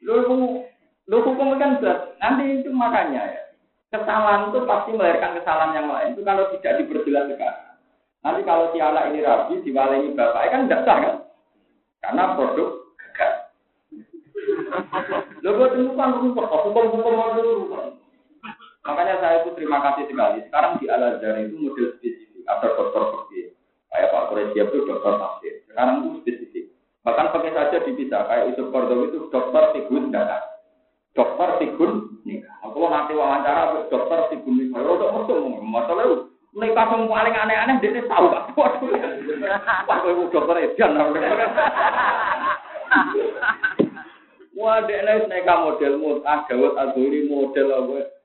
[0.00, 0.64] Lu
[1.10, 1.82] lu hukum kan.
[2.22, 3.42] Nanti itu makanya ya.
[3.90, 6.14] Kesalahan itu pasti melahirkan kesalahan yang lain.
[6.14, 7.74] Itu kalau tidak diperjelas sekarang.
[8.22, 11.16] Nanti kalau si anak ini rabi, diwalehi bapak, kan tidak sah kan?
[11.98, 13.32] Karena produk gagal.
[15.42, 17.98] Lo buat itu kan hukum-hukum hukum
[18.80, 20.40] Makanya saya itu terima kasih sekali.
[20.48, 22.42] Sekarang di Al itu model spesifik.
[22.48, 23.40] Ada dokter pergi.
[23.90, 25.54] Kayak Pak Koresia itu dokter tafsir.
[25.68, 26.64] Sekarang itu spesifik.
[27.04, 28.22] Bahkan pakai saja dipisah.
[28.24, 30.49] Kayak Yusuf Kordowi itu dokter tigun data.
[31.14, 32.54] Dokter tigun nikah.
[32.62, 34.78] Aku nanti wawancara dokter tigun nikah.
[34.82, 36.06] Kalau udah masuk, masalah.
[36.50, 38.50] Nikah yang paling aneh-aneh, dia tahu gak?
[38.58, 38.74] Wah,
[40.02, 40.98] itu dokter Edian.
[44.58, 48.20] Wah, dia nikah model mutah, Dawud Aduri model apa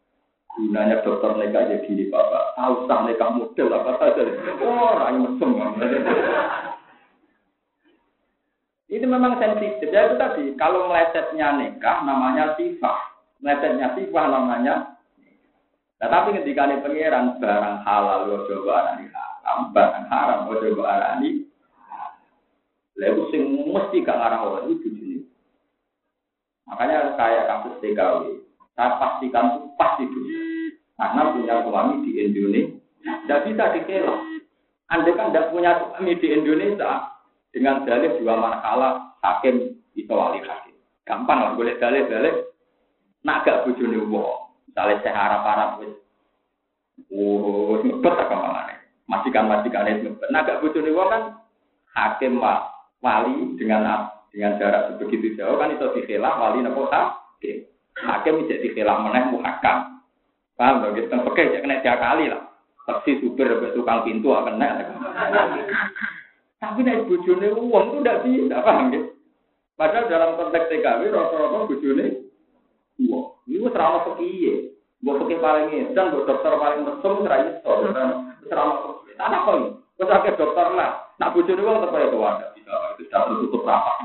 [0.56, 4.24] gunanya dokter nikah jadi ini bapak tahu sah nikah model apa saja
[4.63, 5.52] oh, orang mesum
[8.91, 12.98] ini memang sensitif ya itu tadi kalau melesetnya nikah namanya sifat
[13.41, 14.95] melesetnya sifat namanya
[16.02, 20.84] nah tapi ketika ini pangeran barang halal lo coba arani haram barang haram lo coba
[20.86, 21.30] arani
[22.95, 25.17] lalu sing mesti gak ngarang orang itu jadi
[26.67, 28.45] makanya kayak kasus TKW
[28.76, 30.43] saya pastikan itu pasti dunia.
[31.00, 32.76] Karena punya suami di Indonesia.
[33.24, 34.15] Tidak bisa dikira.
[34.91, 37.14] Anda kan tidak punya suami di Indonesia.
[37.56, 40.76] Dengan dalih dua manakala hakim itu wali hakim.
[41.08, 42.52] Gampang lah, boleh dalih-dalih.
[43.24, 44.60] Nak gak bujuni wong.
[44.68, 45.80] Misalnya saya harap-harap.
[47.15, 48.76] Oh, ngebet apa malah
[49.08, 50.30] Majikan-majikan itu ngebet.
[50.36, 51.39] Nak gak bujuni kan
[51.96, 52.44] hakim
[53.00, 57.63] wali dengan dengan jarak sebegitu jauh kan itu dikhilah wali nopo hakim.
[57.96, 60.04] Hakim bisa dikhilah meneh muhakam.
[60.60, 61.00] Paham dong?
[61.00, 62.52] Kita pakai ya kena tiap kali lah.
[62.84, 64.68] Taksi supir tukang pintu akan kena.
[66.60, 69.02] Tapi naik bujune uang itu tidak bisa, paham ya?
[69.76, 72.06] Padahal dalam konteks TKW rata-rata bujune
[73.04, 73.28] uang.
[73.46, 74.72] Ini serama pekiye.
[75.04, 77.74] Gue pakai paling dan gue dokter paling mesum serai itu.
[78.48, 79.13] Serama pekiye.
[79.20, 79.70] Tanah kok ini?
[80.00, 80.91] Gue sakit dokter lah.
[81.20, 82.48] Nak bujune uang tetap ada.
[82.56, 83.96] Bisa, itu sudah tertutup rapat.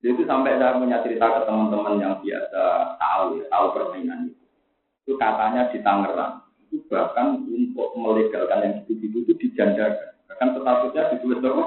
[0.00, 2.62] Itu sampai saya punya cerita ke teman-teman yang biasa
[2.96, 4.44] tahu ya, tahu permainan itu.
[5.04, 6.40] Itu katanya di Tangerang,
[6.90, 10.10] bahkan untuk melegalkan yang gitu-gitu itu dijanjakan.
[10.26, 11.64] Bahkan statusnya ditulis apa?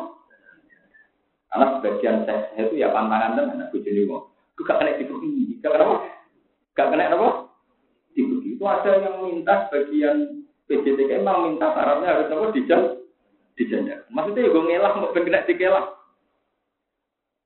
[1.47, 4.27] Karena sebagian seks itu ya pantangan dan anak bujuni wong.
[4.53, 5.95] Itu gak kena dibuki, gak kena apa?
[6.75, 7.29] Gak kena apa?
[8.13, 12.45] Itu ada yang minta sebagian PJTK emang minta syaratnya harus apa?
[12.51, 12.81] Dijan,
[13.55, 14.11] dijanjakan.
[14.11, 15.85] Maksudnya ya gue ngelah, mau kena dikelah.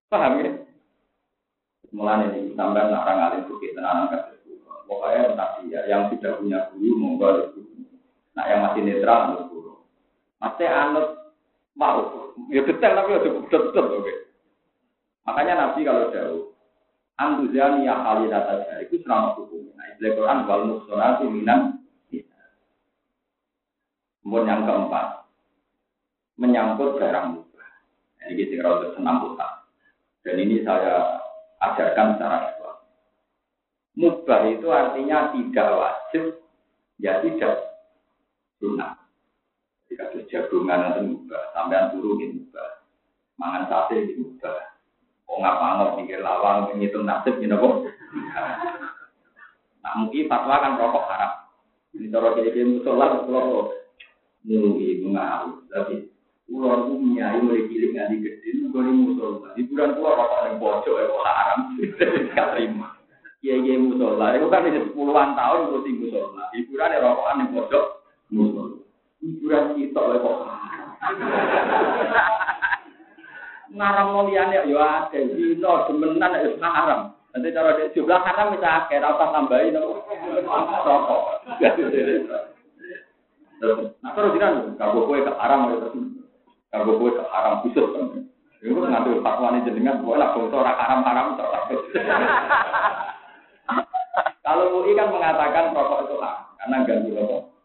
[0.08, 0.52] Paham ya?
[1.92, 7.57] Mulai ini sampai orang alim bukit kasih Pokoknya tadi ya, yang sudah punya guru itu.
[8.38, 9.74] Nah yang masih netral anut guru.
[10.38, 11.08] Masih anut
[11.74, 14.14] mau, ya detail tapi ya cukup betul oke.
[15.26, 16.54] Makanya Nabi kalau jauh,
[17.18, 19.74] Anduzani ya kali data saya itu selama hukum.
[19.74, 21.62] Nah istilah Quran wal muksonati minang.
[24.22, 25.24] Kemudian yang keempat,
[26.36, 27.70] menyangkut barang mubah.
[28.28, 29.24] Ini kita kalau senam
[30.20, 31.24] Dan ini saya
[31.64, 32.78] ajarkan secara Islam.
[33.96, 36.24] Mubah itu artinya tidak wajib,
[37.00, 37.77] ya tidak
[38.60, 38.98] sunnah.
[39.88, 42.70] Jika ada jagungan itu mubah, sampean turu ini mubah,
[43.40, 44.58] mangan sate ini mubah.
[45.28, 47.68] Oh nggak mau mikir lawang, menghitung nasib, ini apa?
[49.84, 51.32] Nah mungkin fatwa kan rokok haram.
[51.96, 53.74] Ini cara kira-kira musola, kalau
[54.48, 56.08] mungkin mengaruh, tapi
[56.48, 59.52] Pulau punya ini mulai cilik nggak gede, gue nih musola.
[59.60, 61.60] Hiburan pulau rokok yang pojok ya kok haram,
[62.32, 62.88] gak terima.
[63.44, 66.48] Iya iya musola, itu kan ini puluhan tahun terus musola.
[66.56, 67.86] Hiburan ya rokokan yang pojok.
[68.28, 70.38] Hiburan kita ya kok
[73.78, 77.14] ngarang muliane yo akeh dino demenan wis haram.
[77.36, 80.02] Nanti cara di jumlah haram bisa akeh ora usah tambahin nopo.
[80.88, 81.22] Rokok.
[84.02, 85.94] Nah terus jiran kanggo kowe ke haram terus.
[86.74, 88.26] Kanggo kowe ke haram khusus kan.
[88.58, 91.38] Iku ngambil fatwa ini jenengan, boleh lah bangsa orang haram-haram
[94.42, 97.57] Kalau MUI kan mengatakan rokok itu haram, karena ganggu rokok.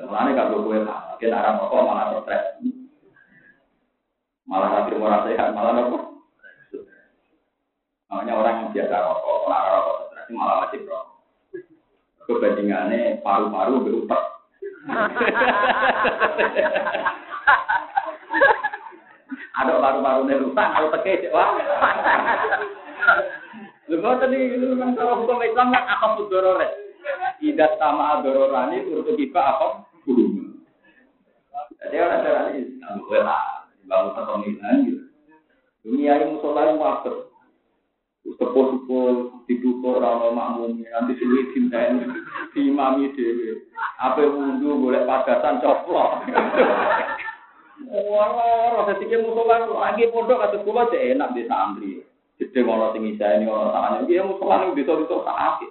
[0.00, 2.44] Sebenarnya kalau gue mungkin arah rokok malah stres.
[4.48, 5.98] Malah nanti murah sehat, malah apa?
[8.08, 11.20] Makanya orang yang biasa rokok, malah rokok stres malah wajib rokok.
[12.24, 14.22] Kebandingannya paru-paru berutak.
[19.60, 21.60] Ada paru-paru rusak, kalau teke wah.
[23.92, 26.68] Lu tadi itu kan kalau hukum Islam kan apa pudorore?
[27.36, 29.89] Tidak sama adororani untuk tiba apa?
[31.80, 35.04] Jadi orang cara ini, aku lah, bangun satu milan gitu.
[35.80, 37.32] Dunia ini musola yang waktu.
[38.20, 42.04] Sepuh-sepuh dibuka orang makmum nanti sulit ini
[42.52, 43.64] di mami dewi.
[43.96, 46.28] Apa wudhu boleh padasan coplok.
[47.90, 51.92] Wah, rasa tiga musola lagi pondok atau sekolah cek enak di santri.
[52.36, 55.70] Jadi tinggi saya ini orang tangannya, dia musola ini bisa bisa sakit.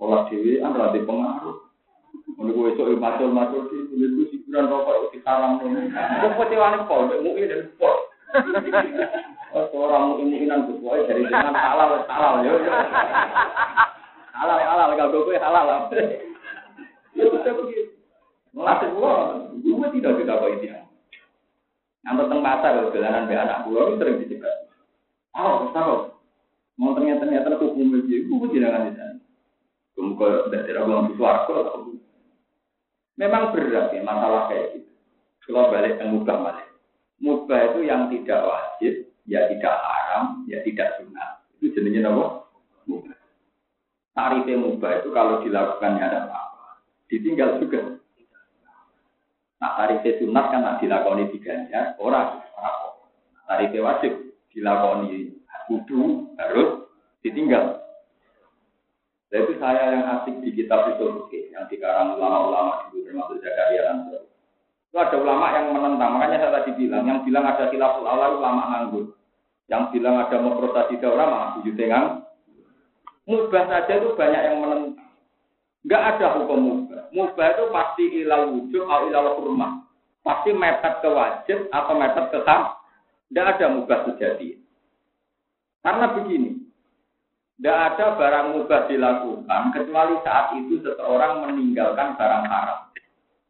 [0.00, 1.71] Olah dewi kan rada pengaruh.
[2.36, 5.92] Menurut gue itu macul macul di menurut gue hiburan rokok di salam nih.
[5.94, 7.96] Kok kecewa pol, mui dan pol.
[9.72, 12.56] Orang mui muinan gue dari dengan halal halal yo.
[14.32, 15.80] Halal halal kalau gue halal lah.
[17.12, 17.92] Ya udah begitu.
[18.52, 19.14] Melatih gue,
[19.64, 20.68] gue tidak tidak apa ini.
[22.02, 24.56] Yang tentang pasar, jalanan be anak gue itu sering dicegah.
[25.32, 26.12] Oh, tahu.
[26.76, 29.11] Mau ternyata ternyata hukum itu, gue tidak akan
[29.92, 31.84] Kemudian orang suarga,
[33.20, 34.92] Memang berat ya masalah kayak gitu.
[35.52, 36.68] Kalau balik ke mubah balik.
[37.20, 38.94] Mubah itu yang tidak wajib,
[39.28, 41.44] ya tidak haram, ya tidak sunat.
[41.60, 42.48] Itu jenisnya apa?
[42.88, 43.18] Mubah.
[44.16, 46.82] Tarifnya mubah itu kalau dilakukannya ada apa-apa.
[47.12, 48.00] Ditinggal juga.
[49.60, 52.40] Nah tarifnya sunat kan dilakoni diganjar, orang
[53.44, 54.12] Tarifnya wajib
[54.56, 55.36] dilakoni
[55.68, 56.88] kudu harus
[57.20, 57.81] ditinggal.
[59.32, 61.24] Itu saya yang asik di kitab itu
[61.56, 64.28] yang dikarang ulama-ulama itu termasuk Zakaria Ansor.
[64.92, 68.62] Itu ada ulama yang menentang, makanya saya tadi bilang, yang bilang ada khilaful awal ulama
[68.68, 69.16] nganggur.
[69.72, 72.28] Yang bilang ada memprotasi ulama malah tujuh tengang.
[73.24, 75.10] Mubah saja itu banyak yang menentang.
[75.82, 77.02] Enggak ada hukum mubah.
[77.10, 79.68] Mubah itu pasti ilal wujud atau ilal kurma.
[80.20, 82.76] Pasti mepet ke wajib atau mepet ke ham.
[83.32, 84.60] Enggak ada mubah sejati.
[85.82, 86.61] Karena begini,
[87.60, 92.90] tidak ada barang mubah dilakukan kecuali saat itu seseorang meninggalkan barang haram.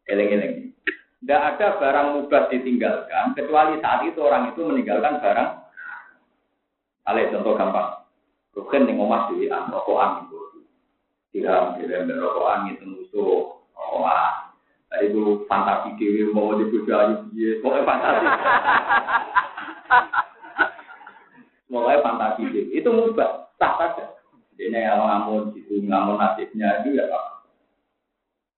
[0.05, 0.75] Eleng-eleng.
[1.23, 5.49] Tidak ada barang mubah ditinggalkan kecuali saat itu orang itu meninggalkan barang.
[7.07, 8.05] Ale contoh gampang.
[8.53, 10.39] Rukin yang ngomong di rokokan itu.
[11.33, 13.53] Tiram, tiram, rokokan itu musuh.
[14.93, 16.85] Tadi itu fantasi dewi mau dibujuk
[17.33, 17.57] dia.
[17.65, 18.25] Pokoknya fantasi.
[21.73, 22.77] Pokoknya fantasi dewi.
[22.77, 24.05] Itu mubah sah saja.
[24.61, 27.49] Ini yang ngamun itu ngamun nasibnya itu ya Pak.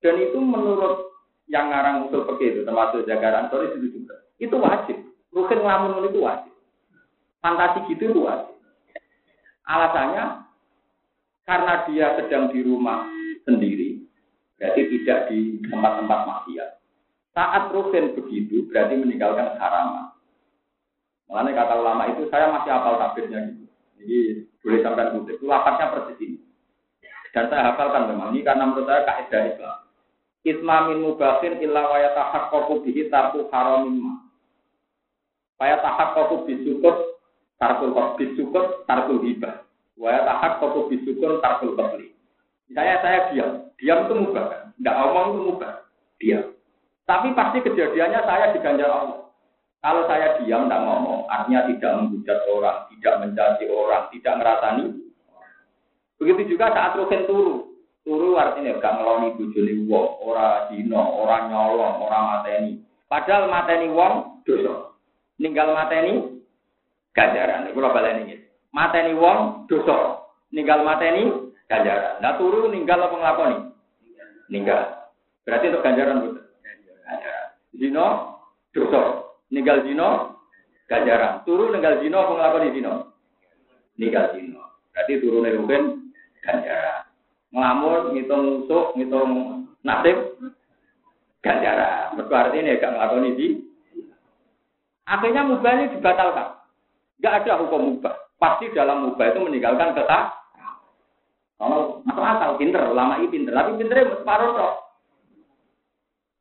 [0.03, 1.15] Dan itu menurut
[1.47, 4.19] yang ngarang usul pergi itu termasuk jagaran sore itu juga.
[4.35, 4.99] Itu wajib.
[5.31, 6.51] Rukin ngamun itu wajib.
[7.39, 8.51] Fantasi gitu itu wajib.
[9.63, 10.43] Alasannya
[11.47, 13.07] karena dia sedang di rumah
[13.45, 14.01] sendiri,
[14.57, 16.69] berarti tidak di tempat-tempat maksiat.
[17.37, 20.14] Saat rukin begitu, berarti meninggalkan haram.
[21.29, 23.65] Makanya kata ulama itu saya masih hafal tabirnya gitu.
[23.97, 24.17] Jadi
[24.61, 25.35] boleh sampai kutip.
[25.41, 26.37] Itu lapasnya persis ini.
[27.33, 29.77] Dan saya hafalkan memang ini karena menurut saya kaidah Islam.
[30.45, 34.13] Isma min mubahin illa wa yatahaqqaqu bihi tarku haramin ma.
[35.57, 37.19] Wa yatahaqqaqu bisukut
[37.57, 39.65] tarkul bisukut tarkul hibah.
[39.97, 42.13] Wa yatahaqqaqu bisukut tarkul qatli.
[42.69, 44.63] Misalnya saya diam, diam itu mubah kan?
[44.81, 45.73] Enggak omong itu mubah,
[46.17, 46.45] diam.
[47.05, 49.24] Tapi pasti kejadiannya saya diganjar Allah.
[49.85, 54.85] Kalau saya diam, tidak ngomong, artinya tidak menghujat orang, tidak mencaci orang, tidak ngerasani.
[56.17, 57.69] Begitu juga saat rugen turu.
[58.01, 62.81] Turu artinya gak ngeloni bujuni wong, ora dino, ora nyolong, ora mateni.
[63.05, 64.97] Padahal mateni wong dosa.
[65.37, 66.41] Ninggal mateni
[67.13, 67.69] ganjaran.
[67.69, 68.37] Iku ora baleni iki.
[68.73, 70.25] Mateni wong dosa.
[70.49, 71.29] Ninggal mateni
[71.69, 72.25] ganjaran.
[72.25, 73.57] Nah turu ninggal apa nglakoni?
[74.49, 75.13] Ninggal.
[75.45, 76.41] Berarti untuk ganjaran betul.
[76.65, 77.47] Ganjaran.
[77.77, 78.07] Dino
[78.73, 80.41] dosa ninggal dino
[80.89, 81.41] ganjaran.
[81.45, 82.93] Turu ninggal dino apa di dino?
[83.97, 84.61] Ninggal dino.
[84.93, 85.83] Berarti turune rugen
[86.45, 87.03] ganjaran.
[87.55, 89.31] Ngelamun, ngitung musuh, ngitung
[89.83, 90.17] nasib
[91.43, 92.15] ganjaran.
[92.15, 93.47] Mergo artinya gak nglakoni di
[95.05, 96.57] Akhirnya mubah ini dibatalkan.
[97.21, 98.15] Gak ada hukum mubah.
[98.41, 100.33] Pasti dalam mubah itu meninggalkan kata.
[101.55, 103.53] Kalau masuk akal, pinter, ulama ini pinter.
[103.53, 104.73] Tapi pinternya separuh kok.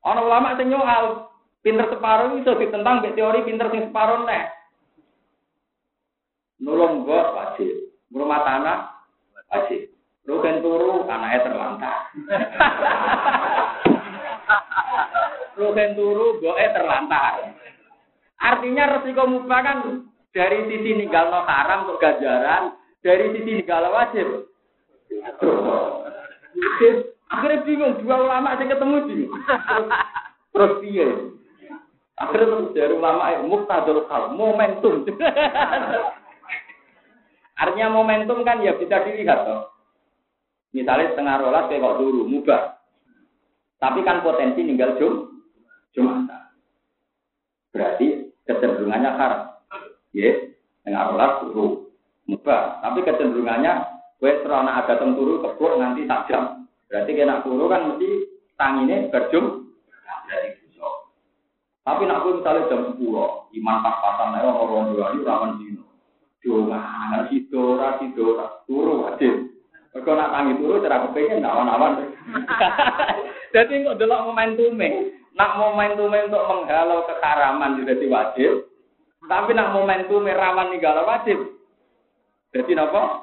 [0.04, 1.28] Orang ulama sing nyoal,
[1.64, 4.44] pinter separuh itu ditentang teori pinter sing separuh nih.
[6.60, 7.88] Nulung gua wajib.
[8.12, 8.78] Rumah tanah
[9.48, 9.94] wajib.
[10.24, 11.96] Rugen turu anaknya terlantar.
[15.60, 17.52] Rugen turu boe terlantar.
[18.40, 19.78] Artinya resiko mubah kan
[20.32, 22.72] dari sisi ninggal no haram untuk ganjaran,
[23.04, 24.48] dari sisi ninggal wajib.
[27.34, 29.32] Akhirnya bingung, dua ulama yang ketemu bingung.
[30.54, 31.08] Terus piye?
[32.14, 35.02] Akhirnya terus dari ulama muktadul hal, momentum.
[37.62, 39.74] Artinya momentum kan ya bisa dilihat toh.
[40.74, 42.62] Misalnya setengah rolas kayak kok dulu, mubah.
[43.78, 45.42] Tapi kan potensi ninggal jum,
[45.94, 46.50] jumatan.
[47.70, 49.42] Berarti kecenderungannya haram.
[50.14, 50.34] Ya,
[50.82, 51.94] setengah rolas dulu,
[52.26, 52.82] mubah.
[52.82, 53.72] Tapi kecenderungannya,
[54.18, 56.66] gue serana ada turu kebur nanti tak jam.
[56.90, 58.08] Berarti kena turu kan mesti
[58.58, 59.70] tanginya berjum.
[60.26, 60.63] Berarti
[61.84, 62.96] Tapi nak gue misalnya jam 10,
[63.60, 65.84] iman pas-pasan, orang-orang dua ini rawan dino.
[66.40, 66.80] Dua,
[67.28, 69.52] sidora, sidora, turu wajib.
[69.92, 72.08] Mereka nak tangi turu cara kepengen awan-awan.
[73.54, 75.12] Jadi kok delok momentume.
[75.36, 78.70] Nak momentume untuk menghalau kekaraman jadi wajib.
[79.26, 81.38] Tapi nak momentume rawan ninggalo wajib.
[82.54, 83.22] Jadi napa?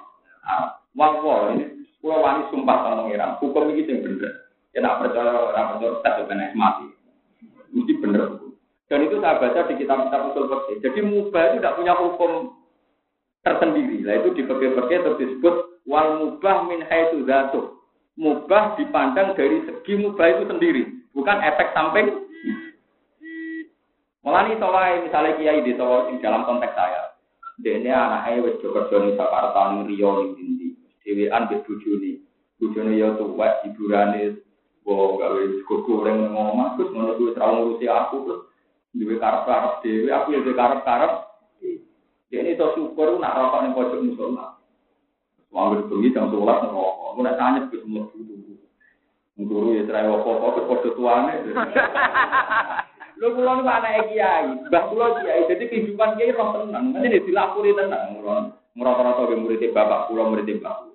[0.92, 1.72] Wah, wah ini
[2.04, 3.40] pulau wani sumpah sama pengiran.
[3.40, 4.34] Hukum ini yang bener.
[4.76, 6.88] Ya nak percaya orang percaya tak kena mati.
[8.92, 10.84] Dan itu saya baca di kitab-kitab usul fikih.
[10.84, 12.60] Jadi mubah itu tidak punya hukum
[13.40, 14.04] tersendiri.
[14.04, 15.56] Nah itu di fikih-fikih terus disebut
[15.88, 17.72] wal mubah min haitsu dzatuh.
[18.20, 20.84] Mubah dipandang dari segi mubah itu sendiri,
[21.16, 22.28] bukan efek samping.
[24.28, 27.16] Mulane to wae misalnya kiai di Solo dalam konteks saya.
[27.64, 30.68] Dene anake wis kerja ning Jakarta ning Rio ning ndi.
[31.08, 32.20] Dhewean wis bojone.
[32.60, 34.44] Bojone ya tuwek hiburane
[34.82, 35.46] Wah, gawe
[35.86, 38.51] goreng ngomong, terus ngono kuwi terlalu aku terus
[38.92, 41.14] duwe karep-karep dhewe, aku ya duwe karep-karep.
[42.32, 44.56] Ini to syukur nak rokok ning pojok musola.
[45.52, 47.08] Wong bengi jam 12 ngerokok.
[47.12, 48.56] Aku nek tanya ke semua guru.
[49.36, 51.34] Guru ya cerai apa-apa ke padha tuane.
[53.22, 55.46] Lho kula niku anake kiai, mbah kula kiai.
[55.52, 56.96] Jadi kehidupan kiai roh tenang.
[56.96, 58.18] Nanti dilapuri tenang.
[58.80, 60.88] Ngrata-rata ke murid bapak kula murid mbah.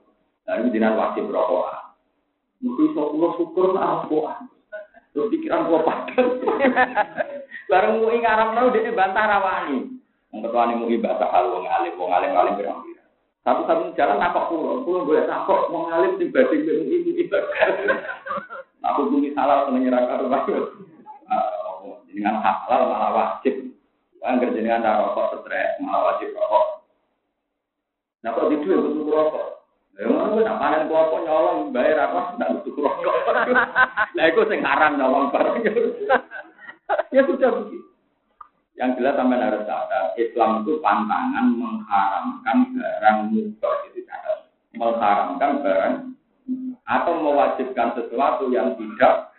[0.49, 1.69] Nah ini dinan wajib rokok.
[2.65, 4.41] Mungkin iso kula syukur nak rokok.
[5.13, 6.29] Terus pikiran kula padang.
[7.67, 9.91] Bareng mu ing aram tau dene bantah rawani.
[10.31, 12.83] Wong ketuane mu ibadah hal wong alim, wong alim-alim pirang
[13.47, 17.55] satu-satu jalan takok pulau, pulau boleh takok mau ngalim di bading dengan ini ibadah.
[18.91, 20.27] Aku bumi halal seneng nyerang karo
[22.11, 23.71] Dengan halal malah wajib.
[24.27, 26.83] Angger jenengan rokok stres malah wajib rokok.
[28.27, 29.47] Nah kok di dua butuh rokok.
[29.95, 33.15] Ya ngono nak panen klopo nyolong bayar apa ndak butuh rokok.
[34.19, 35.63] Lah iku sing haram nyolong bareng.
[37.11, 37.89] Ya sudah begitu.
[38.77, 44.53] Yang jelas sampai harus sadar, Islam itu pantangan mengharamkan barang mubah itu catat.
[44.77, 45.95] Mengharamkan barang
[46.87, 49.33] atau mewajibkan sesuatu yang tidak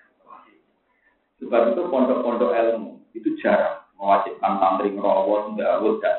[1.38, 6.18] Sebab itu pondok-pondok ilmu itu jarang mewajibkan santri ngerawat, ndawut, dan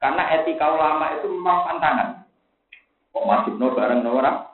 [0.00, 2.24] karena etika ulama itu memang pantangan.
[3.12, 4.48] Kok wajib no bareng no orang?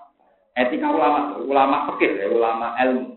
[0.58, 3.15] Etika ulama, ulama fikih, ya, ulama ilmu.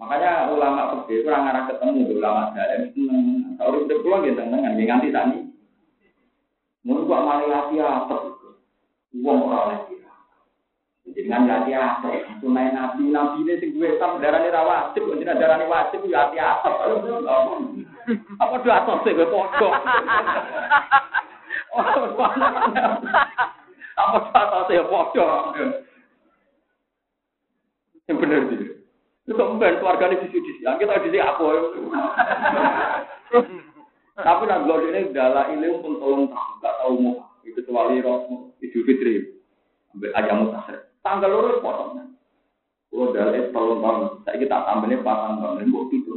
[0.00, 3.26] Makanya ulama pergi kurang arah ketemu ulama dalam seneng.
[3.60, 5.38] Kalau udah pulang gitu dengan dia nganti tani.
[6.82, 8.16] Mungkin kok malah lagi apa?
[9.14, 9.94] Uang orang lagi.
[11.12, 12.08] Dengan lagi apa?
[12.42, 16.26] Sunai nabi nabi ini sing gue sam darah ini wajib, jadi darah ini wajib ya
[16.26, 16.70] hati apa?
[18.42, 19.72] Apa dua atas sih gue pokok?
[23.94, 25.30] Apa dua atas sih pokok?
[28.10, 28.81] Yang benar sih.
[29.32, 31.40] Itu kemudian keluarganya di sini, kita di sini apa?
[34.12, 38.52] Tapi nak gue ini dalam ilmu pun tolong tahu, nggak tahu mau itu kecuali roh
[38.60, 39.24] Idul Fitri,
[40.12, 40.92] aja mutasir.
[41.00, 42.12] Tanggal lurus potongnya.
[42.92, 46.12] Kalau dalam tolong tahu, saya kita tambahnya pasang tahun ini itu.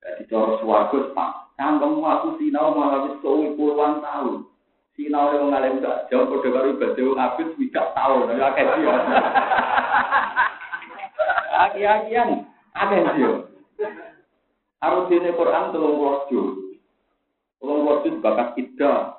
[0.00, 4.48] Jadi cara suaraku pak, kamu aku sinau malah wis puluhan tahun.
[4.96, 8.94] Sinau yang mengalami gak jauh, kode baru ibadah habis tidak tahu, ya kayak dia.
[11.54, 13.32] Aki-akian, ada dia.
[14.82, 16.74] Harus ini Quran telung wajib.
[17.62, 19.16] Telung wajib bakat ida,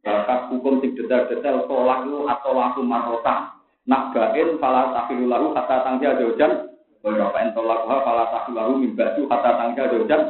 [0.00, 3.58] bakat hukum sing detail-detail tolak lu atau laku marota.
[3.84, 6.72] Nak bain fala tafilu lahu hatta tangja dojan.
[7.04, 10.22] Berapa en tolak lu fala tafilu lahu min baju hatta tangja dojan.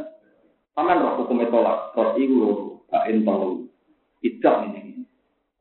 [0.74, 2.50] Taman roh hukum tolak, terus iku lho,
[2.90, 3.70] bain tolong.
[4.18, 5.06] Tidak ini.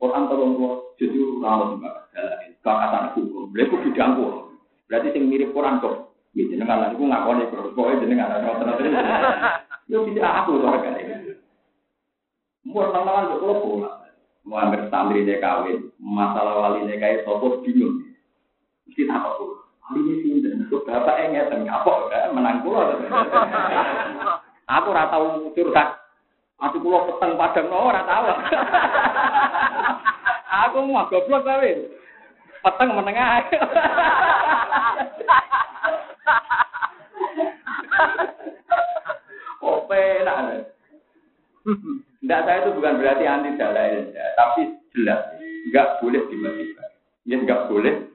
[0.00, 2.50] Quran tolong gua justru rawat juga jalan.
[2.64, 3.52] Kakatan hukum.
[3.54, 4.43] Beliau bidang gua.
[4.88, 6.16] Berarti sing mirip Quran kok.
[6.34, 7.72] Ya jenengan lah iku ngakoni terus.
[7.78, 8.90] Pokoke jenengan ora ngoten
[9.88, 10.98] Yo bisa aku to kan.
[12.64, 13.90] Mun nang-nang kok kula.
[14.44, 18.04] Mau ambil santri kawin, masalah wali dia kayak sopo bingung.
[18.84, 19.64] Mesti kok.
[19.84, 23.04] Ali ini sih, dan bapak enggak dan kapok, menang pulau.
[24.64, 26.00] Aku ora tau curhat.
[26.56, 28.32] Aku kula peteng padang ora tau.
[30.64, 32.03] Aku mah goblok wae.
[32.64, 33.44] Peteng menengah.
[39.60, 40.72] Oh penak.
[42.24, 45.28] Enggak saya itu bukan berarti anti dalil, ya, tapi jelas
[45.68, 46.88] enggak boleh dimatikan.
[47.28, 48.08] Ya enggak boleh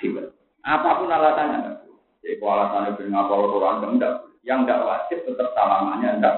[0.00, 0.36] dimatikan.
[0.68, 1.80] Apa pun alasannya,
[2.24, 6.36] ya alasannya bernapol Quran enggak yang tidak wajib tetap salamanya tidak.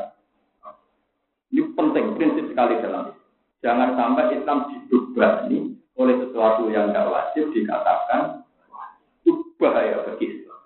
[1.50, 3.10] Ini penting, prinsip sekali dalam
[3.60, 8.40] Jangan sampai Islam dibebani oleh sesuatu yang tidak wajib dikatakan
[9.28, 10.60] itu bahaya bagi Islam.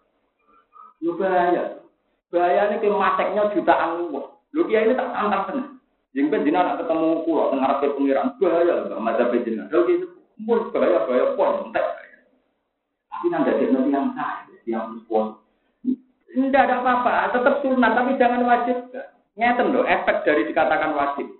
[1.03, 1.83] Itu bahaya.
[2.31, 4.31] Bahayanya ke mateknya jutaan uang.
[4.55, 5.71] Lu kia ini tak tantang tenang.
[6.15, 9.67] Yang penting nak ketemu pulau tengah ke pengiran bahaya lah mazhab jenengan.
[9.75, 10.07] Lalu gitu,
[10.39, 11.87] mul bahaya bahaya pun entek.
[13.11, 15.43] Tapi nanti ada yang saya, yang pun
[16.35, 18.91] tidak ada apa-apa, tetap sunat, tapi jangan wajib.
[19.39, 21.31] Ngeten loh, efek dari dikatakan wajib.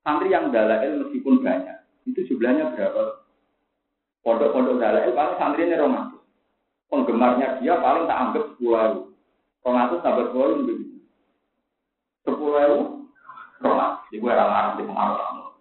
[0.00, 1.76] Santri yang dalail meskipun banyak,
[2.10, 3.22] itu jumlahnya berapa?
[4.20, 6.20] Pondok-pondok dalail paling santri ini romantis.
[6.90, 9.00] Penggemarnya dia paling tak anggap sepuluh ribu.
[9.64, 10.72] Romantis tambah sepuluh ribu.
[12.26, 12.78] Sepuluh ribu,
[13.64, 14.04] romantis.
[14.10, 15.54] Jadi gue orang di pengaruh.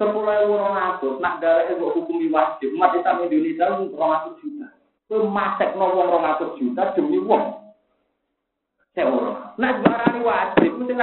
[0.00, 2.68] Sepuluh ribu romantis, nak dalail hukum wajib.
[2.72, 4.68] Umat Islam Indonesia romantis juga.
[5.06, 7.62] Kowe masak no wong 200 juta demi wong.
[8.90, 9.54] Sewa.
[9.54, 10.94] Nah, barang wajib mesti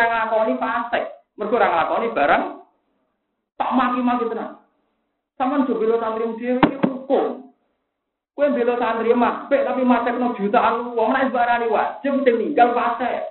[0.59, 1.03] fasik.
[1.39, 2.43] Mergo ora nglakoni barang
[3.57, 4.61] tak maki-maki tenan.
[5.37, 7.49] Saman jo bela santri dhewe iki hukum.
[8.33, 13.25] Kowe bela santri makbek tapi masak no jutaan wong nek barani wajib mesti ninggal fasik.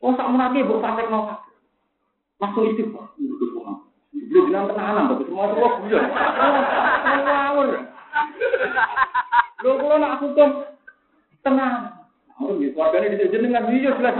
[0.00, 1.40] Wong sak menake mbok fasik no
[2.42, 3.14] Langsung istighfar.
[4.34, 6.04] Belum bilang tenanan, tapi semua semua guyon.
[7.22, 7.68] Ngawur.
[9.62, 10.50] Lho kula nak hukum
[11.46, 11.94] tenang.
[12.42, 12.74] Oh, gitu.
[12.74, 14.16] Warganya di jenengan iya jelas.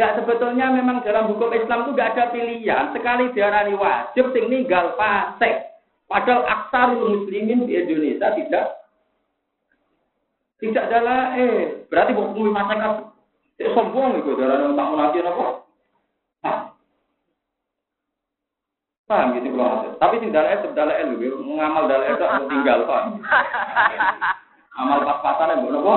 [0.00, 2.88] Ya sebetulnya memang dalam hukum Islam itu gak ada pilihan.
[2.96, 5.76] Sekali diarani wajib, sing ninggal fasik.
[6.08, 8.80] Padahal aksarul muslimin di Indonesia tidak
[10.60, 12.92] tidak adalah eh berarti bukan ngumi masyarakat
[13.76, 15.46] sombong itu darah tak munafik apa?
[19.04, 23.18] Paham gitu kalau Tapi sing dalek tetep dalek lho, ngamal dalek itu aku tinggal paham.
[24.80, 25.94] Amal pas-pasan mbok nopo?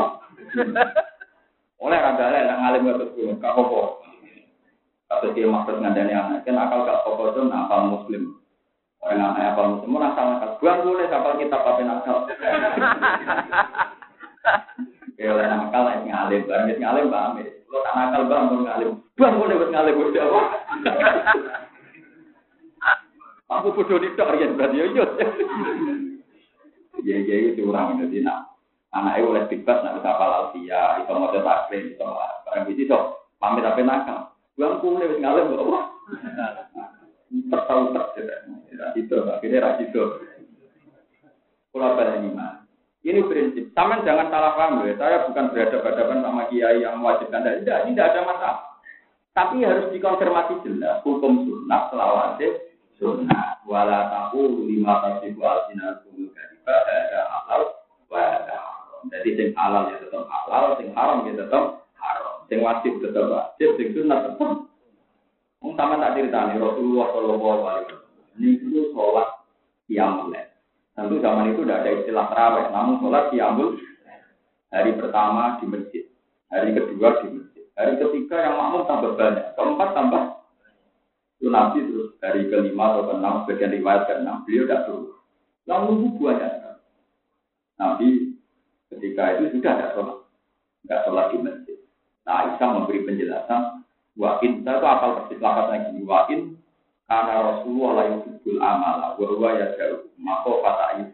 [1.83, 3.79] Oleh ra dalek nak ngalim ngotot kuwi, gak apa
[5.11, 8.23] Tapi dia maksud ngandani anak, kan akal gak apa itu nakal muslim.
[9.03, 10.49] Orang anak akal muslim, mau nakal nakal.
[10.63, 12.17] Buang boleh kapal kita pakai nakal.
[15.13, 17.47] Ya oleh nakal yang ngalim, barang ngalim paham ya.
[17.67, 18.89] Lo tak nakal bang, mau ngalim.
[19.19, 20.41] Buang boleh buat ngalim, apa?
[23.59, 25.05] Aku bodoh nih tok ya berarti ya iya.
[27.03, 28.52] Ya ya itu orang jadi nak
[28.93, 32.05] anaknya oleh bebas nak bisa halal dia, itu mau taklid, itu
[32.45, 34.19] barang itu so pamit apa nakal.
[34.53, 35.79] Buang kulit wis kok apa?
[37.33, 38.53] Tertahu terjadi.
[38.93, 40.21] Itu akhirnya rasito.
[41.73, 41.97] Pulau
[42.37, 42.61] mah.
[43.01, 43.73] Ini prinsip.
[43.73, 44.93] Taman jangan salah paham ya.
[44.95, 47.43] Saya bukan berhadapan-hadapan sama kiai yang mewajibkan.
[47.43, 48.59] Tidak, tidak ada masalah.
[49.33, 52.69] Tapi harus dikonfirmasi jelas hukum sunnah selawase
[53.01, 56.75] sunnah wala tahu lima sinar kumul kadiba
[59.13, 62.35] jadi sing halal ya tetap halal sing haram ya tetap haram.
[62.49, 64.65] Sing wajib tetap wajib sing sunnah tetap
[65.63, 68.11] Mung sama tak ceritani Rasulullah Shallallahu Alaihi Wasallam.
[68.35, 69.29] Itu sholat
[69.87, 70.35] qiyamul
[70.93, 73.79] Tentu zaman itu tidak ada istilah terawih, namun sholat qiyamul
[74.69, 76.03] hari pertama di masjid,
[76.51, 80.23] hari kedua di masjid, hari ketiga yang makmum tambah banyak, keempat tambah
[81.37, 85.17] itu Nabi terus dari kelima atau keenam, sebagian riwayat keenam, beliau tidak turun.
[85.65, 86.51] Yang nunggu banyak
[87.77, 88.07] Nabi
[89.03, 90.17] ketika itu sudah tidak sholat.
[90.87, 91.77] Tidak sholat di masjid.
[92.23, 93.83] Nah, Aisyah memberi penjelasan,
[94.15, 96.39] wakin, saya itu apal persis lakat lagi, wakin,
[97.11, 101.07] karena Rasulullah yang yusibul amala, bahwa ya jauh, maka kata ayat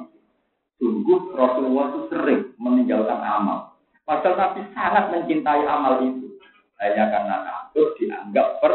[0.00, 0.18] itu.
[0.80, 3.76] Sungguh Rasulullah itu sering meninggalkan amal.
[4.08, 6.40] Padahal Nabi sangat mencintai amal itu.
[6.80, 8.72] Hanya karena takut dianggap per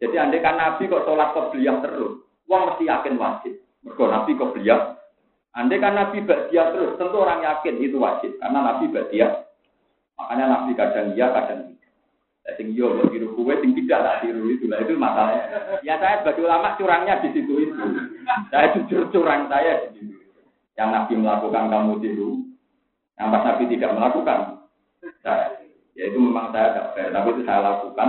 [0.00, 3.60] jadi andai kan Nabi kok sholat beliau terus, uang mesti yakin wajib.
[3.84, 4.99] Mergo Nabi beliau.
[5.56, 9.50] Andai kan Nabi badiah terus, tentu orang yakin itu wajib karena Nabi badiah
[10.20, 11.92] Makanya Nabi kadang iya, kadang tidak.
[12.44, 15.44] Ya, sing iya buat tiru kue, sing tidak tak tiru itu lah itu masalahnya.
[15.80, 17.84] Ya saya sebagai ulama curangnya di situ itu.
[18.52, 20.16] Saya jujur curang saya di situ.
[20.76, 22.30] Yang Nabi melakukan kamu tiru,
[23.16, 24.38] yang pas Nabi tidak melakukan,
[25.24, 25.56] saya.
[25.96, 28.08] Ya itu memang saya tidak fair, tapi itu saya lakukan.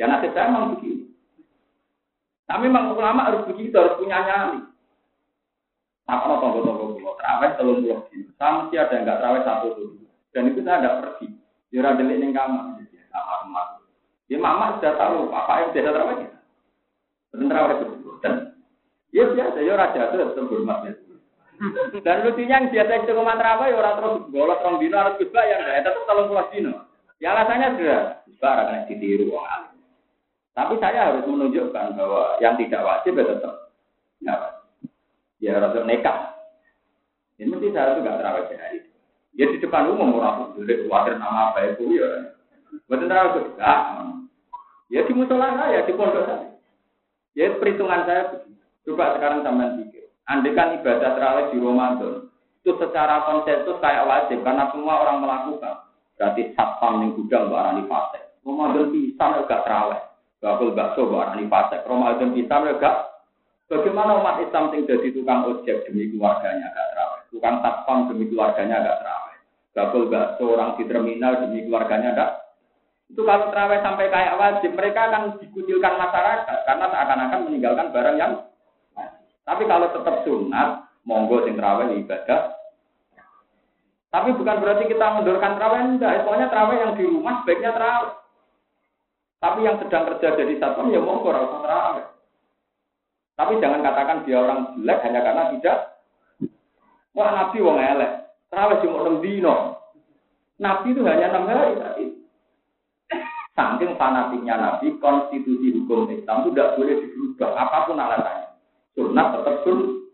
[0.00, 1.04] Ya nasib saya memang begitu.
[2.48, 4.60] Tapi memang ulama harus begitu, harus punya nyali.
[6.10, 8.02] Apa no tonggo-tonggo pulau terawih telung pulau
[8.34, 9.88] Sama mesti ada nggak terawih satu tuh.
[10.34, 11.26] Dan itu saya tidak pergi.
[11.70, 12.82] Ya ada delik ning kamar.
[13.14, 13.66] Sama rumah.
[14.26, 16.28] Ya mama sudah tahu apa yang biasa terawih.
[17.30, 17.86] Dan terawih itu.
[19.10, 20.92] Ya biasa, ya raja itu tetap hormat ya.
[22.02, 25.62] Dan lucunya yang biasa itu rumah terawih ya orang terus golot orang dino harus yang
[25.62, 26.74] ya tetap telung pulau dino.
[27.20, 28.02] Ya alasannya sudah,
[28.40, 29.76] Bara kena ditiru orang
[30.56, 33.54] Tapi saya harus menunjukkan bahwa yang tidak wajib ya tetap
[34.24, 34.34] ya
[35.40, 36.16] ya rasa nekat.
[37.40, 38.78] Ini mesti saya juga terawih sehari.
[39.32, 42.36] Ya di depan umum orang boleh khawatir nama apa itu ya.
[42.86, 43.72] Betul terawih juga.
[44.92, 46.52] Ya di musola saya, di pondok saya.
[47.32, 48.44] Ya perhitungan saya
[48.84, 50.12] coba sekarang sampean pikir.
[50.28, 52.30] Andai kan ibadah terawih di Ramadan
[52.60, 55.88] itu secara konsensus kayak wajib karena semua orang melakukan.
[56.20, 58.20] Berarti satpam yang gudang barang di fase.
[58.44, 60.00] Ramadan pisang juga terawih.
[60.44, 61.76] Bakul bakso barang di fase.
[61.88, 63.09] Ramadan pisang juga
[63.70, 68.82] Bagaimana umat Islam yang jadi tukang ojek demi keluarganya agak terawih, tukang satpam demi keluarganya
[68.82, 69.38] agak terawih,
[69.78, 72.30] bakul bakso orang di terminal demi keluarganya agak
[73.10, 78.32] itu kalau terawih sampai kayak wajib, mereka akan dikucilkan masyarakat karena seakan-akan meninggalkan barang yang
[79.42, 82.54] Tapi kalau tetap sunat, monggo sing terawih ibadah.
[84.14, 88.14] Tapi bukan berarti kita mendorkan terawih enggak, soalnya terawih yang di rumah sebaiknya terawih.
[89.42, 92.06] Tapi yang sedang kerja jadi satpam ya monggo rasa terawih.
[93.40, 95.78] Tapi jangan katakan dia orang jelek hanya karena tidak.
[97.16, 98.12] Wah Nabi wong elek.
[98.52, 99.80] Terawih cuma enam dino.
[100.60, 102.04] Nabi itu hanya enam hari.
[103.56, 108.48] Saking fanatiknya Nabi, konstitusi hukum Islam itu tidak boleh dirubah apa pun alasannya.
[108.92, 110.04] Sunat tetap sun.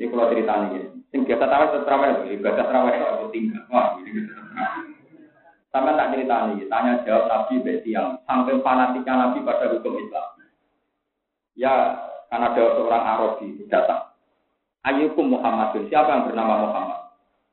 [0.00, 3.62] Ini kalau cerita ini, sing tahu tetap terawih, ibadah terawih itu tinggal.
[3.68, 4.24] Wah, ini
[5.68, 10.31] Sama tak cerita ini, tanya jawab Nabi beti yang saking fanatiknya Nabi pada hukum Islam.
[11.58, 12.00] Ya,
[12.32, 14.08] karena ada seorang Arabi datang.
[14.82, 17.00] Ayyukum Muhammadun, siapa yang bernama Muhammad?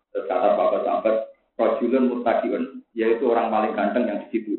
[0.09, 1.15] Terus kata Bapak Sahabat,
[1.59, 2.63] Rajulun Mutakiun,
[2.97, 4.53] yaitu orang paling ganteng yang di situ.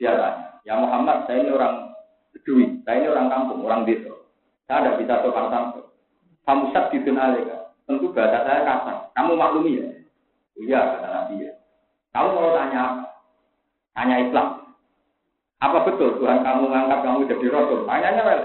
[0.00, 1.92] Dia tanya, ya Muhammad, saya ini orang
[2.32, 4.10] Bedui, saya ini orang kampung, orang desa.
[4.64, 5.84] Saya tidak bisa sopan santun.
[6.44, 7.58] Kamu di alika.
[7.84, 8.96] Tentu bahasa saya kasar.
[9.12, 9.86] Kamu maklumi ya?
[10.56, 11.52] Iya, kata Nabi ya.
[12.16, 12.82] Kamu mau tanya?
[13.92, 14.63] Tanya Islam.
[15.64, 17.88] Apa betul Tuhan kamu mengangkat kamu jadi rasul?
[17.88, 18.42] Tanyanya well.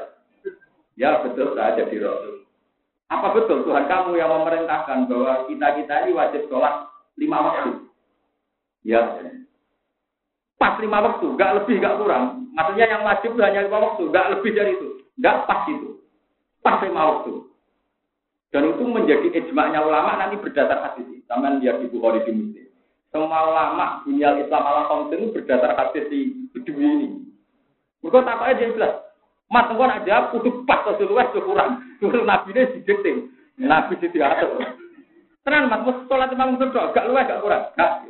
[0.95, 2.47] Ya betul saya jadi rasul.
[3.11, 6.87] Apa betul Tuhan kamu yang memerintahkan bahwa kita-kita ini wajib sholat
[7.19, 7.71] lima waktu?
[8.87, 9.03] Ya.
[10.55, 12.23] Pas lima waktu, nggak lebih, nggak kurang.
[12.55, 14.89] Maksudnya yang wajib hanya lima waktu, nggak lebih dari itu.
[15.19, 15.89] Nggak pas itu.
[16.63, 17.47] Pas lima waktu.
[18.49, 21.21] Dan itu menjadi ijma'nya ulama nanti berdasar hadis.
[21.29, 22.58] Sama lihat di Bukhari di Muslim.
[23.09, 27.07] Semua ulama dunia Islam ala itu berdasar hadis di Bedui ini.
[28.05, 28.93] Mereka tak aja jelas.
[29.49, 31.81] Mas engkau nak jawab kudu pas atau luwes kurang.
[31.97, 33.33] Terus nabi ini didikting.
[33.57, 34.61] Nabi di diatur.
[35.41, 37.63] Tenan mas, mus sholat imam sedok, gak luwes gak kurang.
[37.73, 38.05] Gak.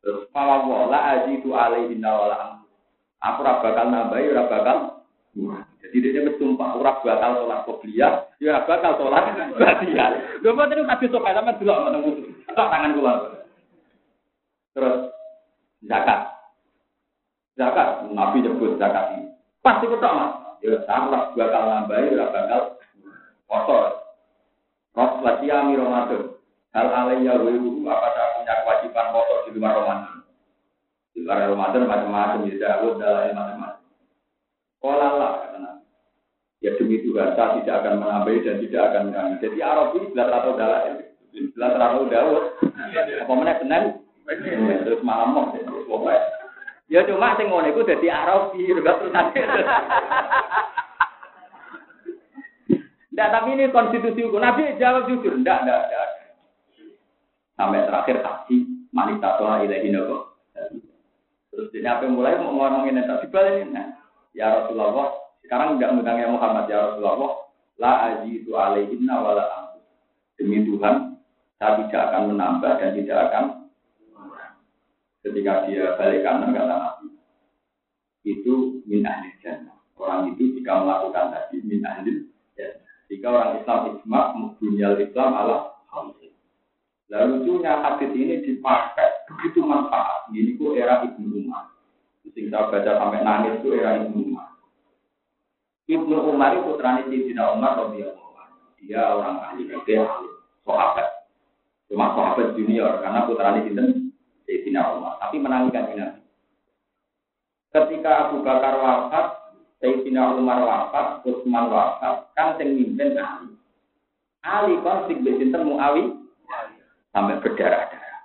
[0.00, 2.64] Terus malah wala aji itu alaihi nawala.
[3.20, 5.04] Aku ora bakal nambahi, bakal.
[5.84, 9.28] Jadi dia bersumpah, ora bakal sholat qobliyah, ya bakal sholat
[9.60, 10.40] ba'diyah.
[10.40, 11.98] Lho terus habis sok sama delok ngono.
[12.48, 13.43] Tak tangan kula.
[14.74, 15.14] Terus
[15.86, 16.20] zakat.
[17.54, 19.30] Zakat, Nabi nyebut zakat ini.
[19.62, 20.58] Pasti betul mas.
[20.64, 22.80] Ya sama bakal nambahi, ya bakal
[23.46, 23.84] kotor.
[24.94, 26.34] Ros wasiami Ramadan.
[26.74, 30.14] Hal alaiya wiru apa saya punya kewajiban kotor di luar Ramadan.
[31.14, 33.82] Di luar Ramadan macam-macam, ya Dawud, dalam macam-macam.
[34.82, 35.84] Kolalah kata Nabi.
[36.58, 39.42] Ya demi Tuhan, saya tidak akan menambahi dan tidak akan mengurangi.
[39.44, 40.80] Jadi Arab ini belas atau dalam,
[41.30, 42.44] belas atau Dawud.
[43.22, 44.03] Apa mana Senin?
[44.24, 45.52] Terus malam mau,
[45.84, 46.20] pokoknya.
[46.88, 48.68] Ya cuma sing ngono iku dadi Arabi.
[53.14, 54.42] Nggak, tapi ini konstitusi hukum.
[54.42, 56.08] Nabi jawab jujur, enggak, enggak, enggak.
[57.54, 60.34] Sampai terakhir haji, manita toha ilahi nopo.
[61.54, 63.94] Terus ini apa mulai mau ngomongin yang tak dibalik nah,
[64.34, 65.14] ya Rasulullah,
[65.46, 67.46] sekarang enggak mengundang ya Muhammad ya Rasulullah,
[67.78, 69.46] la ajidu alaihinna wala.
[70.34, 71.14] Demi Tuhan,
[71.62, 73.63] saya tidak akan menambah dan tidak akan
[75.24, 77.08] ketika dia balik kanan kata Nabi
[78.28, 83.80] itu min ahli jannah orang itu jika melakukan tadi min ahli jannah jika orang Islam
[83.96, 84.20] ijma
[84.60, 85.56] dunia Islam ala
[85.88, 86.34] hamsin
[87.12, 90.26] Lalu lucunya hadis ini dipakai begitu manfaat.
[90.32, 91.70] Ini ku era Ibnu Umar.
[92.34, 94.50] Sing baca sampai nangis itu era Ibnu Umar.
[95.86, 98.22] Ibnu Umar itu putranya Sayyidina Umar radhiyallahu
[98.84, 100.28] Dia orang ahli fikih, ahli
[100.66, 101.08] sahabat.
[101.86, 104.03] Cuma sahabat junior karena sinten Sayyidina
[105.34, 105.50] Umar.
[105.50, 106.06] Tapi menangkan ini.
[107.74, 109.26] Ketika Abu Bakar wafat,
[109.82, 113.50] Sayyidina Umar wafat, Utsman wafat, kan sing mimpin Ali.
[114.46, 116.14] Ali konflik besinten Muawi
[117.10, 118.20] sampai berdarah-darah.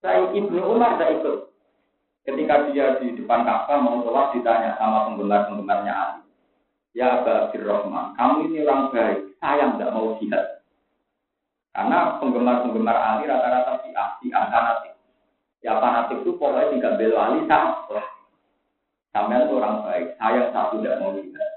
[0.00, 1.36] Saya Ibnu Umar tidak ikut
[2.20, 6.22] Ketika dia di depan Ka'bah mau sholat ditanya sama penggemar-penggemarnya Ali.
[6.92, 10.62] Ya Aba Abdurrahman, kamu ini orang baik, saya tidak mau jihad.
[11.72, 13.90] Karena penggemar-penggemar Ali rata-rata si
[14.20, 14.89] si fanatik.
[15.60, 17.84] Ya fanatik itu pokoknya tidak bela Ali sah.
[19.10, 21.50] Sampai itu orang baik, saya satu tidak mau jihad.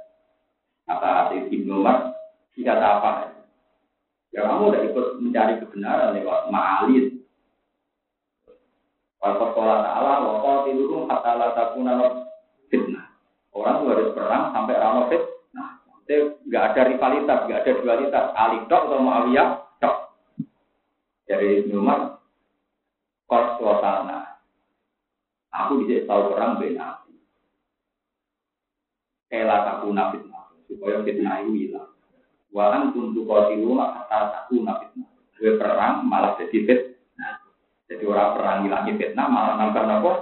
[0.89, 2.11] Kata Ibnu Umar,
[2.57, 3.29] tidak apa.
[4.33, 7.23] Ya kamu udah ikut mencari kebenaran lewat ma'alid,
[9.23, 11.95] Waktu sekolah ta'ala, waktu tidur kata la takuna
[12.67, 13.07] fitnah.
[13.55, 15.79] Orang tuh harus perang sampai rano fitnah.
[16.03, 18.25] Itu nggak ada rivalitas, nggak ada dualitas.
[18.35, 19.47] Ali tok atau Muawiyah
[19.79, 19.95] tok.
[21.23, 22.19] Dari Umar,
[23.33, 24.37] kos suasana.
[25.49, 27.01] Aku bisa tahu perang beda.
[29.29, 30.53] Kela takuna fitnah.
[30.69, 31.89] Supaya fitnah itu hilang.
[32.53, 35.09] Wahan untuk kau kata takuna fitnah.
[35.33, 37.41] Gue perang malah jadi fitnah.
[37.89, 40.13] Jadi orang perang ngilangi fitnah malah nambah nopo.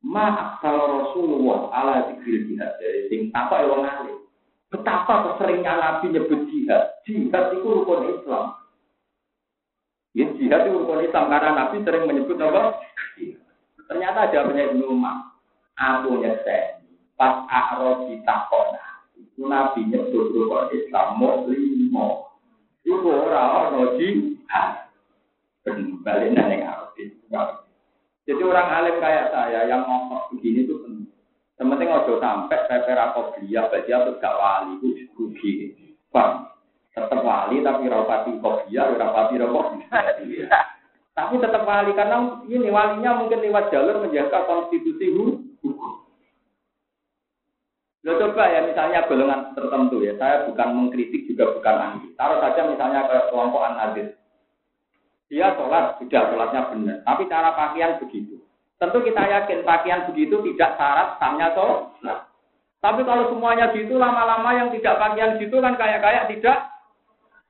[0.00, 4.16] Ma kalau Rasulullah ala zikir jihad dari sing apa yang ngalih.
[4.72, 7.04] Betapa keseringnya Nabi nyebut jihad.
[7.04, 8.56] Jihad itu rukun Islam.
[10.10, 12.82] Ya jihad itu rukun Islam karena Nabi sering menyebut apa?
[13.86, 15.38] Ternyata jawabnya Ibnu Umar.
[15.78, 16.82] Aku nyesek.
[17.14, 19.06] Pas A'raf ditakona.
[19.14, 22.26] Itu Nabi nyebut rukun Islam mau limo.
[22.82, 24.90] Itu orang-orang jihad
[26.00, 26.64] balik neng
[28.28, 31.10] Jadi orang alim kayak saya yang ngomong begini itu penting.
[31.58, 35.52] Sementing ojo sampai pepera kopiah, berarti aku gak wali, itu rugi.
[36.14, 36.46] Bang,
[36.90, 39.66] tetap wali tapi rapati kopiah, rapati rokok.
[41.10, 46.00] Tapi tetap wali karena ini walinya mungkin lewat jalur menjaga konstitusi hukum.
[48.00, 52.08] Lo coba ya misalnya golongan tertentu ya, saya bukan mengkritik juga bukan anti.
[52.16, 54.16] Taruh saja misalnya ke kelompok an-nazir.
[55.28, 56.96] Dia sholat, sudah sholatnya benar.
[57.04, 58.40] Tapi cara pakaian begitu.
[58.80, 62.24] Tentu kita yakin pakaian begitu tidak syarat sahnya sholat.
[62.80, 66.72] Tapi kalau semuanya gitu, lama-lama yang tidak pakaian gitu kan kayak-kayak tidak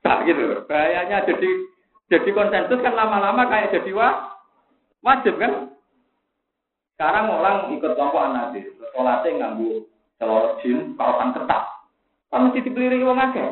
[0.01, 0.65] sah gitu.
[0.65, 1.49] Bahayanya jadi
[2.11, 4.35] jadi konsensus kan lama-lama kayak jadi wah,
[5.01, 5.71] wajib kan?
[6.97, 9.89] Sekarang orang ikut kelompok anadis, sholatnya nganggu
[10.21, 11.63] celor jin, kawasan ketat.
[12.29, 13.49] Kan mesti dibeli orang akeh.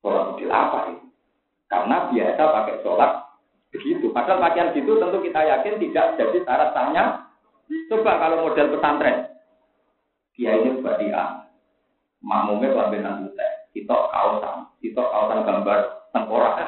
[0.00, 0.96] Sholat ini?
[1.68, 3.12] Karena biasa pakai sholat
[3.70, 4.10] Begitu.
[4.10, 7.04] Padahal pakaian gitu tentu kita yakin tidak jadi syarat sahnya.
[7.86, 9.30] Coba kalau model pesantren.
[10.34, 11.46] Dia ini buat dia.
[12.18, 13.52] Makmumnya kelambinan putih.
[13.70, 14.66] Kita kaosan.
[14.82, 15.78] Kita kaosan gambar
[16.10, 16.54] tengkorak.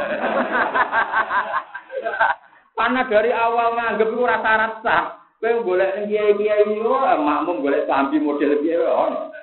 [2.83, 5.23] Karena dari awal nganggep itu rasa-rasa.
[5.43, 9.35] Kowe boleh kiai-kiai yo makmum boleh sambil model piye ono.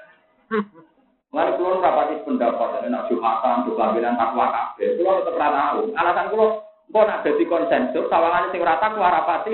[1.30, 4.74] Lalu keluar rapati pendapat, nek Jumatan, Jumatan, takwa.
[4.80, 5.93] Kulo tetep ra tahu.
[5.93, 6.45] Alasan kulo
[6.89, 9.53] Kok nak jadi konsensus, sawangan sing rata ku harapati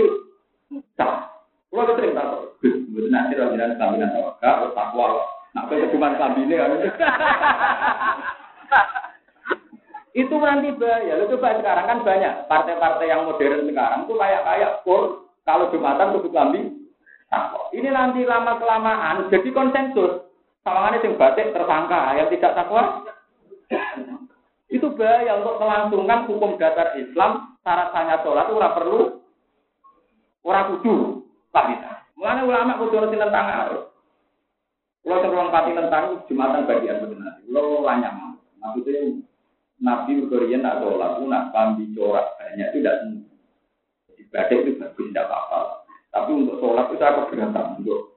[0.96, 1.28] sah.
[1.68, 2.56] Kulo sering takut.
[3.12, 5.06] Nanti ra jiran sambilan tawakkal, takwa.
[5.56, 6.72] Nak kowe cuma sambine kan.
[10.16, 11.20] Itu nanti bahaya.
[11.20, 16.16] Lo coba sekarang kan banyak partai-partai yang modern sekarang itu kayak kayak pur kalau jumatan
[16.16, 16.88] kudu kambing.
[17.76, 20.24] Ini nanti lama kelamaan jadi konsensus.
[20.64, 23.04] Sawangannya sing batik tersangka yang tidak takwa.
[24.72, 29.00] Itu bahaya untuk melangsungkan hukum dasar Islam, syarat sahnya sholat itu perlu,
[30.42, 31.92] ora kudu, kita.
[32.18, 33.95] Mulanya ulama kudu tentang arus.
[35.06, 37.38] Kalau teruang pati tentang jumatan bagian benar.
[37.46, 39.22] Kalau lanyam, maksudnya
[39.78, 42.98] Nabi Bukorian tak sholat, nak pambi corak banyak itu tidak.
[44.18, 45.86] Ibadah itu bagus, tidak apa-apa.
[46.10, 48.16] Tapi untuk sholat itu saya keberatan untuk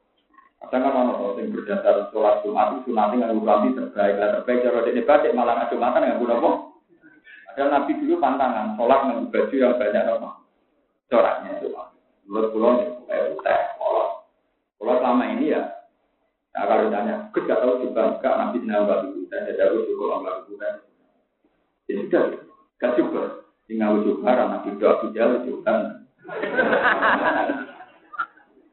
[0.58, 4.80] Kadang kan orang yang berdasar sholat Jumat itu nanti nggak nanti terbaik lah terbaik cara
[4.90, 6.56] dia baca malah nggak Jumatan nggak guna kok.
[7.54, 10.30] Ada Nabi dulu pantangan sholat dengan baju yang banyak apa
[11.08, 11.68] coraknya itu.
[12.26, 14.08] Menurut pulau sholat.
[14.78, 15.62] Kalau selama ini ya,
[16.58, 20.02] nah kalau ditanya, kita nggak tahu juga nggak Nabi senang baju dan ada harus juga
[20.10, 20.74] orang baju dan
[21.86, 22.24] ya sudah,
[22.82, 23.22] nggak juga.
[23.70, 25.72] Tinggal juga karena tidak tidak juga.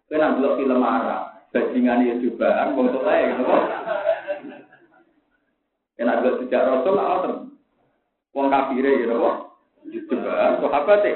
[0.10, 1.36] Kenapa belum film Arab?
[1.56, 3.44] bajingan ya cobaan, wong tua ya gitu.
[5.96, 7.48] Kan ada sejak Rasul lah,
[8.36, 9.56] Wong kafire ya napa?
[9.88, 11.14] Juga sahabat e.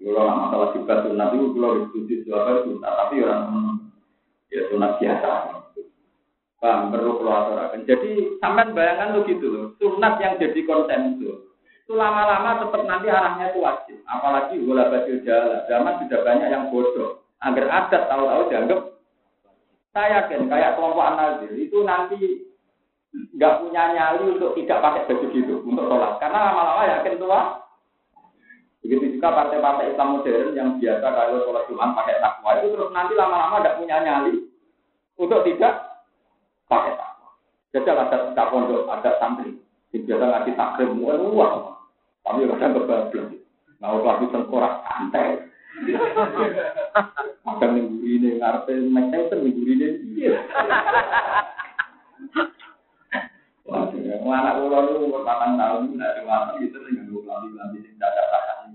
[0.00, 3.75] Kalau masalah juga sunat itu kalau diskusi sunat tapi orang
[4.50, 5.30] ya sunat biasa.
[6.56, 9.66] Paham perlu keluar Jadi sampai bayangan tuh gitu loh.
[9.76, 11.46] Sunat yang jadi konsensus
[11.86, 14.02] itu lama-lama tetap nanti arahnya itu wajib.
[14.10, 15.62] Apalagi bola baju jalan.
[15.70, 17.22] Zaman sudah banyak yang bodoh.
[17.46, 18.80] Agar adat tahu-tahu dianggap.
[19.94, 22.50] Saya yakin kayak kelompok anazir itu nanti
[23.38, 26.18] nggak punya nyali untuk tidak pakai baju gitu untuk sholat.
[26.18, 27.40] Karena lama-lama yakin tua.
[28.86, 33.18] Begitu juga partai-partai Islam modern yang biasa kalau sholat Jumat pakai takwa itu terus nanti
[33.18, 34.46] lama-lama tidak punya nyali
[35.18, 36.06] untuk tidak
[36.70, 37.28] pakai takwa.
[37.74, 39.58] Jadi ada tak pondok, ada santri.
[39.90, 41.82] Yang biasa ngaji takrim, wah,
[42.22, 43.26] tapi kadang kebablas.
[43.82, 45.42] Nah, lagi tengkorak santai.
[47.46, 49.86] Kadang minggu ini ngarepe Mike Tyson minggu ini.
[53.66, 58.26] Wah, anak pulau itu umur 8 tahun, nggak ada waktu itu gue lambi-lambi sing dadak
[58.30, 58.65] tahan.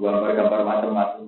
[0.00, 1.24] Gambar-gambar macam-macam.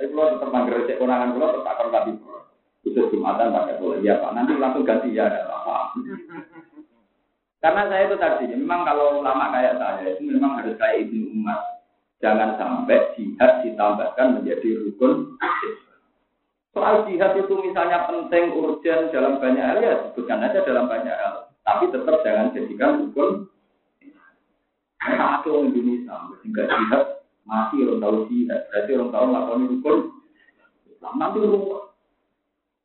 [0.00, 2.48] Tapi kalau tetap manggil cek konangan pulau tetap akan pulau.
[2.80, 4.00] Khusus Jumatan pakai pulau.
[4.00, 5.92] Iya Pak, nanti langsung ganti ya, ada apa.
[7.60, 11.60] Karena saya itu tadi, memang kalau ulama kayak saya itu memang harus kayak ibnu umat.
[12.24, 15.36] Jangan sampai jihad ditambahkan menjadi rukun.
[16.72, 21.52] Soal jihad itu misalnya penting, urgent dalam banyak hal ya sebutkan aja dalam banyak hal.
[21.60, 23.52] Tapi tetap jangan jadikan rukun.
[25.00, 27.19] Orang Indonesia, sehingga jihad
[27.50, 29.98] mati orang tahu jihad, berarti orang tahu melakukan rukun.
[31.18, 31.82] Nanti rukun.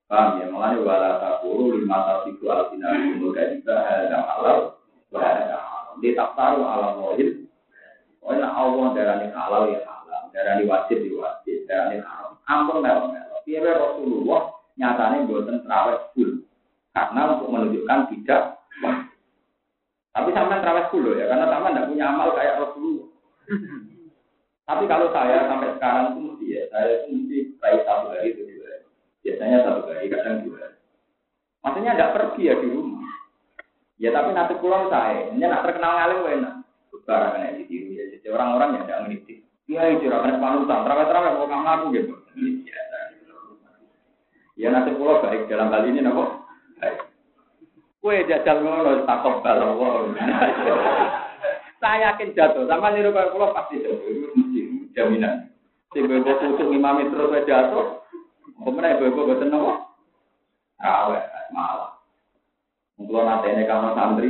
[0.05, 0.45] Paham ya?
[0.49, 4.59] Mulanya wala takuru lima tasiku alfina umur kadika hadam halal
[5.09, 5.93] wa hadam halal.
[6.01, 7.49] Dia tak tahu alam wajib.
[8.21, 12.37] Pokoknya Allah darani halal ya halal, darani wajib ya wajib, darani haram.
[12.49, 13.37] Ampun melo melo.
[13.45, 14.41] Biar Rasulullah
[14.77, 16.31] nyatanya buatan terawih full.
[16.93, 18.43] Karena untuk menunjukkan tidak.
[20.15, 23.09] Tapi sampai terawih full ya, karena sama tidak punya amal kayak Rasulullah.
[24.65, 28.41] Tapi kalau saya sampai sekarang itu mesti ya, saya itu mesti raih satu hari itu
[29.25, 30.77] Biasanya satu hari, kadang dua.
[31.65, 33.09] Maksudnya tidak pergi ya di rumah.
[33.97, 36.55] Ya tapi nanti pulang saya, ini nak terkenal ngalim enak.
[37.05, 38.05] Barang kena ditiru ya.
[38.17, 39.33] Jadi orang-orang yang tidak meniti.
[39.65, 42.13] Iya itu rakan panutan, terawih-terawih mau kamu aku gitu.
[44.57, 46.45] Ya nanti pulang baik dalam kali ini nopo.
[47.97, 50.13] Kue jajal ngono takut balong
[51.81, 54.44] Saya yakin jatuh, sama niru kalau pulau pasti jatuh,
[54.95, 55.51] jaminan.
[55.93, 58.05] Si bebo tutup imami terus jatuh,
[58.55, 59.93] Kemudian ibu-ibu boten nopo?
[60.79, 61.19] Awe,
[61.51, 61.99] malah.
[62.95, 64.29] Kalau nanti ini kamu santri,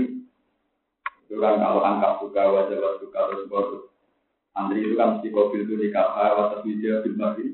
[1.26, 3.84] itu kan kalau angkat buka wajah buka terus bodoh.
[4.51, 7.47] Santri itu kan mesti mobil itu di kapal wajah video film lagi.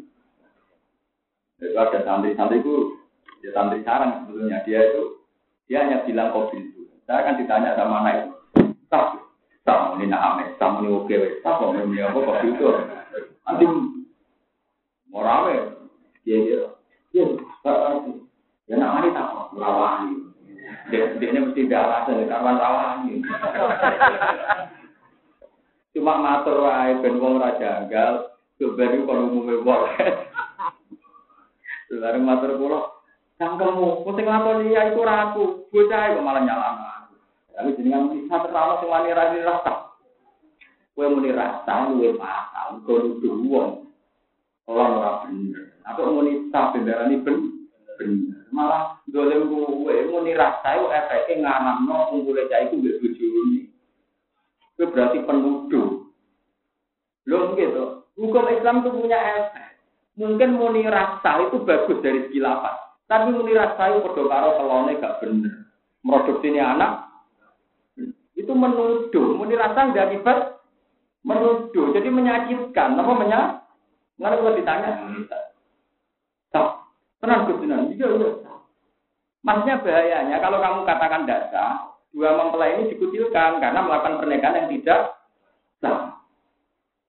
[1.59, 2.97] Itu ada santri-santri itu,
[3.43, 5.03] dia santri sarang sebetulnya dia itu
[5.67, 6.87] dia hanya bilang kopi itu.
[7.05, 8.31] Saya akan ditanya sama anak itu,
[9.61, 12.65] tak ini nak ame, tak ini oke, tak mau ini apa kopi itu.
[13.45, 13.65] Nanti
[15.13, 15.55] mau rame,
[16.25, 16.61] dia dia
[18.71, 20.31] Ya, nak mari tak rawani.
[20.87, 23.19] Dia dia mesti darah dari kawan rawani.
[25.91, 29.91] Cuma matur wae ben wong ora janggal, sebenarnya kalau umume boleh.
[31.91, 32.81] Lalu matur kula,
[33.35, 36.90] cangkemmu, mesti nglakoni ya aku, bocah kok malah nyalahno
[37.55, 39.73] Tapi jenengan muni satu rawa sing wani ra rasa.
[40.95, 43.69] Kowe muni rasa luwe pasal, kok nuduh wong.
[44.67, 45.75] Ora ora bener.
[45.83, 47.37] Atau muni tak ini ben
[47.99, 48.39] bener.
[48.51, 53.61] Malah dolem gue muni rasa itu efeknya nganamno kumpule cah iku mbek bojone.
[54.75, 55.89] Itu berarti penuduh.
[57.27, 58.07] Loh gitu.
[58.19, 59.67] Hukum Islam itu punya efek.
[60.19, 62.75] Mungkin muni rasa itu bagus dari segi lapan.
[63.07, 65.53] Tapi muni rasa itu padha karo kelone gak bener.
[66.01, 67.10] Produksi ini anak
[68.51, 69.27] itu menuduh.
[69.39, 70.59] Muni nggak akibat
[71.23, 71.95] menuduh.
[71.95, 72.99] Jadi menyakitkan.
[72.99, 73.63] Apa menyakitkan?
[74.19, 74.89] Nggak kalau ditanya,
[76.53, 76.65] tak,
[77.23, 78.29] tenang kebenaran, iya, iya.
[79.41, 85.01] Maksudnya bahayanya kalau kamu katakan data, dua mempelai ini dikucilkan karena melakukan pernikahan yang tidak
[85.81, 86.21] sah.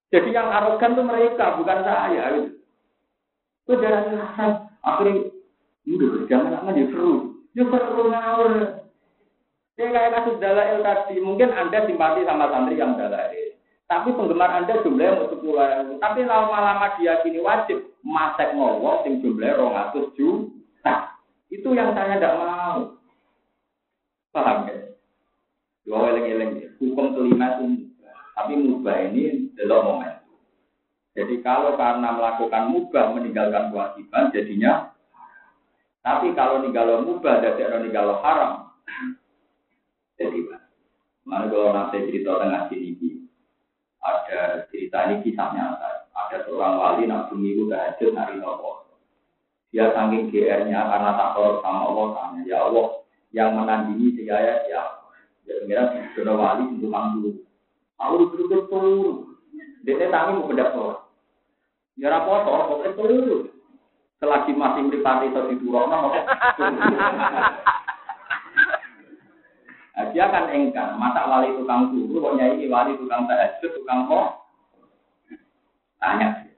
[0.09, 2.23] Jadi yang arogan itu mereka, bukan saya.
[2.33, 2.51] Gitu.
[3.69, 5.29] Itu jalan rasa, akhirnya,
[5.85, 7.13] udah jangan lama dia seru.
[7.53, 8.82] Dia seru ngawur.
[9.81, 13.57] Ya kayak kasus dalail tadi, mungkin Anda simpati sama santri yang dalail.
[13.89, 15.93] Tapi penggemar Anda jumlahnya mau sepuluh ribu.
[16.01, 21.13] Tapi lama-lama dia kini wajib masek ngowo sing jumlahnya rong atus juta.
[21.53, 22.97] Itu yang saya tidak mau.
[24.33, 24.77] Paham ya?
[25.85, 27.93] Dua eleng-eleng Hukum kelima itu
[28.33, 30.15] Tapi mubah ini adalah momen.
[31.13, 34.89] Jadi kalau karena melakukan mubah meninggalkan kewajiban, jadinya.
[36.01, 38.73] Tapi kalau ninggalo mubah, jadi ninggalo haram.
[40.23, 40.41] Jadi
[41.23, 43.23] Mana kalau nanti cerita tengah sini,
[44.03, 46.11] ada cerita ini kisah nyata.
[46.11, 48.91] Ada seorang wali nak itu tahajud hari nopo.
[49.71, 54.83] Dia saking GR-nya karena takut sama Allah tanya, ya Allah yang menandingi saya ya
[55.47, 55.83] ya kira
[56.19, 57.31] sudah wali untuk mampu.
[58.03, 59.39] Aku duduk turun.
[59.87, 61.07] Dia tangi mau bedak sholat.
[61.97, 63.47] Ya raposo, pokoknya turun.
[64.19, 65.87] Selagi masih meripati itu di turun,
[69.93, 74.29] Nah, dia kan engkar, masa wali tukang turu, kok nyai wali tukang tahajud, tukang kok?
[76.01, 76.49] Tanya,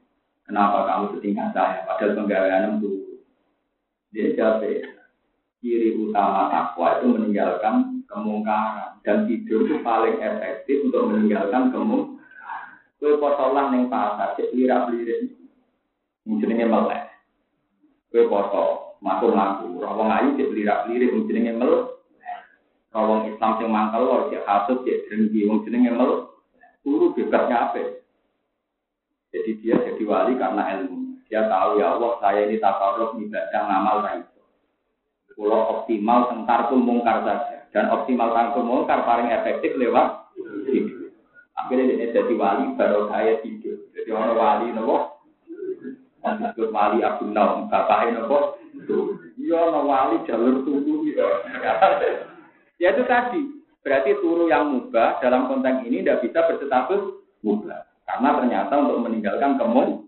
[0.47, 3.19] kenapa kamu setingkat saya, padahal penggawean itu.
[4.15, 4.63] Dia jawab,
[5.59, 9.03] ciri utama takwa itu meninggalkan kemungkaran.
[9.03, 12.15] Dan tidur itu paling efektif untuk meninggalkan kemungkaran.
[13.03, 15.35] Kue potolan yang pasar, cek lirak-lirik.
[16.25, 17.11] Ini melek.
[18.15, 21.91] Kue foto, masuk-masuk, rawang ayu cek lirak-lirik, ini melek.
[22.95, 26.31] Kalau Islam yang mangkal lor cek hasut cek dengki wong jenenge mel
[26.87, 27.99] turu bebasnya apa?
[29.35, 31.19] Jadi dia jadi wali karena ilmu.
[31.27, 34.23] Dia tahu ya Allah saya ini takaruf ibadah ngamal ra
[35.35, 40.31] Kalau optimal tentang pun mungkar saja dan optimal tentang mungkar paling efektif lewat.
[41.59, 43.91] Akhirnya dia jadi wali baru saya tidur.
[43.91, 45.19] Jadi orang wali nopo
[46.25, 48.55] disebut wali Abdul Naum, bapaknya nopo.
[49.35, 51.27] Iya, wali jalur tunggu ya.
[52.85, 53.41] Ya itu tadi,
[53.81, 57.81] berarti turu yang mubah dalam konteks ini tidak bisa berstatus mubah.
[58.05, 60.05] Karena ternyata untuk meninggalkan kemun.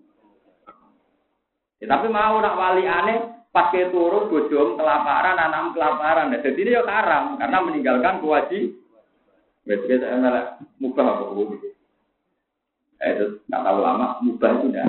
[1.81, 6.29] Ya, tapi mau nak wali aneh, pakai turu bojom kelaparan, anam kelaparan.
[6.29, 8.77] Nah, jadi ini ya karam, karena meninggalkan kewajiban.
[9.65, 10.45] Biasanya saya malah
[10.77, 11.25] mubah apa
[12.97, 14.89] Eh, itu nggak tahu lama, mubah itu tidak.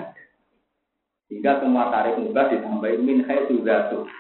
[1.32, 4.12] Hingga semua tarik mubah ditambahin min juga tuh.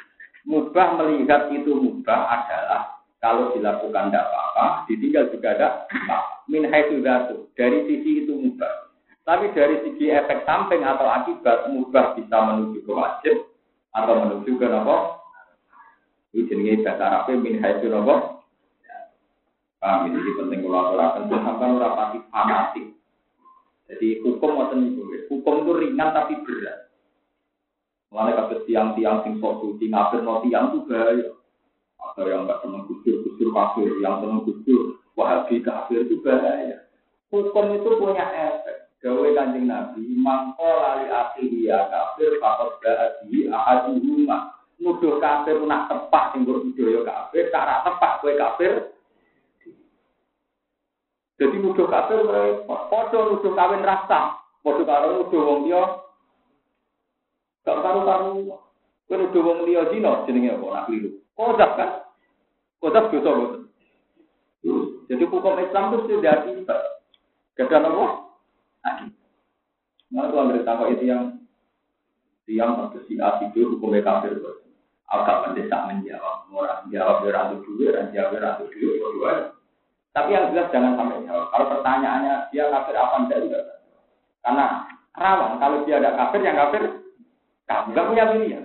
[0.47, 6.17] Mubah melihat itu mubah adalah kalau dilakukan tidak apa-apa, ditinggal juga tidak apa.
[6.45, 7.01] Min haitsu
[7.57, 8.93] Dari sisi itu mubah.
[9.27, 13.35] Tapi dari sisi efek samping atau akibat mubah bisa menuju ke wajib
[13.91, 15.19] atau menuju ke nopo.
[16.37, 18.45] Ini jenis bahasa Arabnya min haitsu nopo.
[19.77, 22.85] Paham ini penting kalau aturakan sampai rapati fanatik.
[23.87, 26.89] Jadi hukum ngoten itu, hukum itu ringan tapi berat.
[28.09, 31.36] Mulai kasus tiang-tiang sing sok suci tiang bahaya.
[32.17, 36.89] Ada yang nggak senang kusur, kusur kafir, yang senang kusur, wahabi kafir itu bahaya.
[37.29, 38.89] Hukum itu punya efek.
[38.97, 44.49] Gawe kanjeng Nabi, mangko lali akhiri ya kafir, fakot ba'adi ahadi rumah.
[44.81, 48.73] Nuduh kafir nak tepak, tinggur budaya kafir, cara tepak kue kafir.
[51.37, 52.25] Jadi nuduh kafir,
[52.65, 56.01] podo nuduh kawin rasa, podo karo nuduh wong dia,
[57.61, 58.57] gak karu-karu.
[59.05, 61.21] Kue nuduh wong dia zino, jenenge apa, nak keliru.
[61.37, 62.06] Kodap kan?
[62.77, 63.61] Kodap dosa boten.
[65.07, 66.81] Jadi hukum Islam itu sudah tidak
[67.57, 68.05] Gada apa?
[70.13, 71.41] Nah, kalau ada tahu itu yang
[72.45, 72.77] yang
[73.09, 74.37] si A itu hukumnya kafir
[75.09, 76.45] agak mendesak menjawab.
[76.53, 79.57] Orang jawab beratu dulu dan jawab beratu dulu dua
[80.13, 81.49] tapi yang jelas jangan sampai jawab.
[81.49, 83.59] Kalau pertanyaannya dia kafir apa enggak juga
[84.47, 84.65] karena
[85.17, 86.83] rawan kalau dia ada kafir yang kafir
[87.67, 88.63] kamu nggak punya pilihan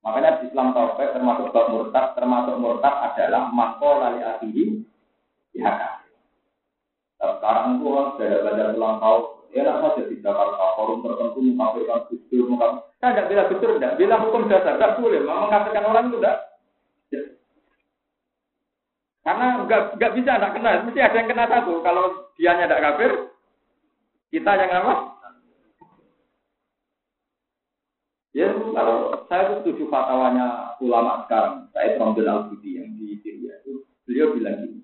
[0.00, 4.80] Makanya di Islam Taufik termasuk bab murtad, termasuk murtad adalah mako lali akhiri
[5.52, 6.00] ya
[7.20, 9.22] Sekarang itu orang sudah belajar ulang tahun,
[9.52, 12.96] ya tidak saja di Jakarta, forum tertentu mengkafirkan Gusdur, mengkafirkan.
[12.96, 15.20] Saya tidak bilang Gusdur, tidak bilang hukum dasar, tidak boleh.
[15.20, 16.36] Mengkafirkan orang itu tidak.
[19.20, 21.72] Karena nggak nggak bisa tidak kena, mesti ada yang kena satu.
[21.84, 22.04] Kalau
[22.40, 23.12] dia tidak kafir,
[24.32, 24.94] kita yang apa?
[28.40, 33.84] Ya, kalau saya itu setuju fatwanya ulama sekarang, saya Romdel Al-Budi yang di Syria itu,
[34.08, 34.80] beliau bilang gini,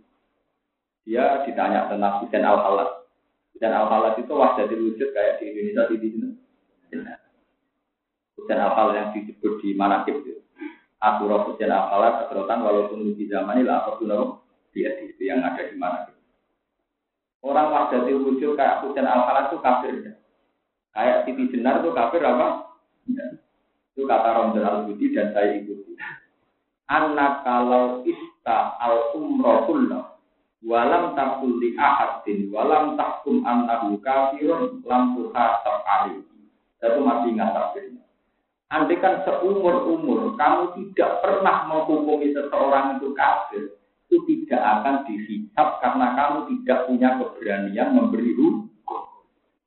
[1.09, 3.09] dia ditanya tentang Hussein Al-Halat.
[3.57, 6.31] Hussein Al-Halat itu wajah wujud kayak di Indonesia di sini.
[8.37, 10.45] Hussein Al-Halat yang disebut di Manakib itu.
[11.01, 14.05] Asurah Hussein Al-Halat, keserotan walaupun di zaman ini lah, apa
[14.77, 16.13] dia itu yang ada di Manakib.
[17.41, 19.95] Orang wajah wujud kayak Hussein Al-Halat itu kafir.
[20.93, 22.66] Kayak Siti Jenar itu kafir apa?
[23.97, 25.97] Itu kata Romdon Al-Budi dan saya ikuti.
[26.93, 30.21] Anak kalau ista al umrohullah
[30.61, 36.29] walam takul di ahadin walam takum annahu kafirun lam tuhasab alaihi.
[36.77, 38.05] Itu masih ingat takdirnya.
[38.69, 43.73] Andai kan seumur-umur kamu tidak pernah menghukumi seseorang itu kafir,
[44.11, 49.03] itu tidak akan dihisap karena kamu tidak punya keberanian memberi hukum.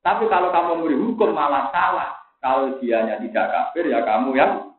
[0.06, 4.72] Tapi kalau kamu memberi hukum malah salah, kalau dianya tidak kafir, ya kamu yang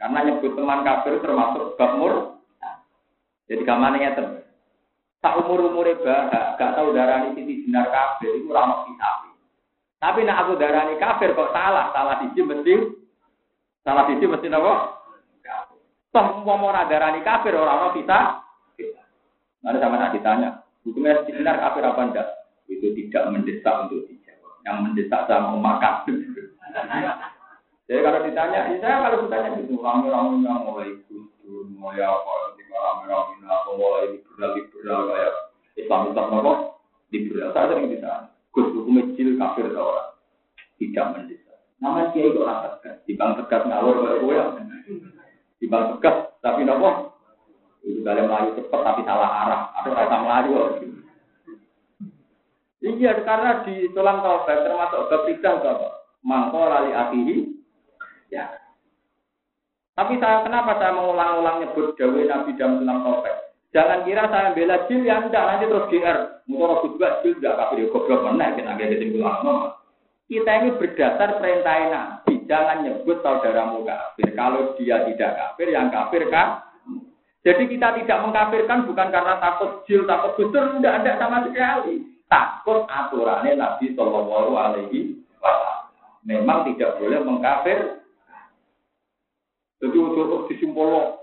[0.00, 1.92] karena nyebut teman kafir termasuk bab
[3.52, 4.24] Jadi kamarnya itu.
[5.20, 9.28] tak umur umure bahak, gak tau darani sisi jenar kafir, itu ramah kisah.
[10.00, 12.74] Tapi nak aku darani kafir kok salah, salah sisi mesti,
[13.84, 14.96] salah sisi mesti apa?
[16.10, 18.18] Toh mau ora darani kafir orang orang kita.
[19.60, 22.28] Nanti sama nak ditanya, hukumnya benar kafir apa enggak?
[22.64, 24.64] Itu tidak mendesak untuk dijawab.
[24.64, 26.08] Yang mendesak sama umat
[27.90, 32.76] Jadi kalau ditanya, ya saya kalau ditanya gitu, rame-rame yang mulai kusur, mulai apa, ketika
[32.78, 35.34] rame-rame apa, mulai liberal-liberal kayak
[35.74, 36.52] Islam Islam apa,
[37.10, 37.50] liberal.
[37.50, 40.14] Saya sering ditanya, Gus hukum kecil kafir orang?
[40.78, 41.58] Tidak mendesak.
[41.82, 44.46] Nama kiai rasa tegas, di bang tegas ngawur kayak gue ya.
[45.58, 47.10] Di bang tegas, tapi nopo
[47.80, 50.54] itu kalian melayu cepat tapi salah arah atau rasa melayu.
[52.80, 55.99] Iya karena di tulang taubat termasuk bab apa?
[56.20, 57.36] Mangko lali akihi.
[58.30, 58.46] Ya.
[59.96, 63.36] Tapi saya kenapa saya mengulang-ulang nyebut Dawe Nabi dalam tulang taubat?
[63.70, 66.18] Jangan kira saya bela jil yang enggak nanti terus GR.
[66.50, 69.36] Mungkin juga jil enggak kafir goblok mana kita agak kesimpulan
[70.30, 72.34] Kita ini berdasar perintah Nabi.
[72.46, 74.28] Jangan nyebut saudaramu kafir.
[74.34, 76.70] Kalau dia tidak kafir, yang kafir kan
[77.40, 82.04] jadi kita tidak mengkafirkan bukan karena takut jil, takut gusur, tidak ada sama sekali.
[82.28, 85.79] Takut aturannya Nabi Shallallahu Alaihi Wasallam.
[86.24, 88.04] Memang tidak boleh mengkafir.
[89.80, 91.16] Jadi untuk disimpul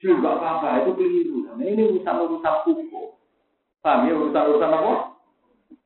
[0.00, 1.38] jil nggak apa-apa itu keliru.
[1.52, 3.20] Nah, ini urusan urusan hukum.
[3.84, 4.94] Paham ya urusan urusan apa?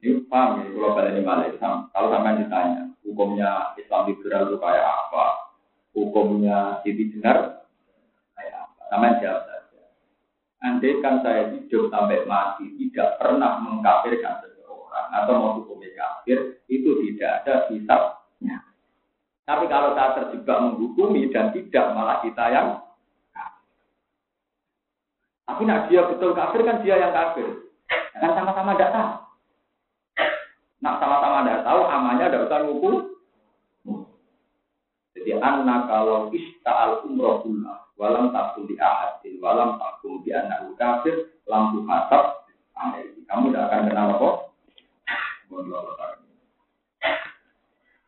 [0.01, 1.59] Ini paham ya kalau balik ini balik.
[1.61, 5.25] Kalau sampai ditanya hukumnya Islam liberal itu kayak apa?
[5.91, 7.61] Hukumnya Siti Jenar
[8.91, 9.83] sama jawab saja.
[10.67, 16.91] Andai kan saya hidup sampai mati tidak pernah mengkafirkan seseorang atau mau menghukumi kafir, itu
[17.07, 17.71] tidak ada
[18.41, 18.65] hisabnya.
[19.45, 22.69] Tapi kalau saya terjebak menghukumi dan tidak malah kita yang
[25.51, 27.67] tapi nak dia betul kafir kan dia yang kafir.
[28.15, 29.11] Kan sama-sama tidak tahu.
[30.79, 32.95] Nak sama-sama tidak tahu, amannya tidak usah ngukur.
[35.11, 37.43] Jadi anak kalau ista'al umroh
[37.99, 42.47] walam takut di ahadin, walam takut di anak kafir, lampu hasab,
[43.27, 44.31] kamu tidak akan kenal apa?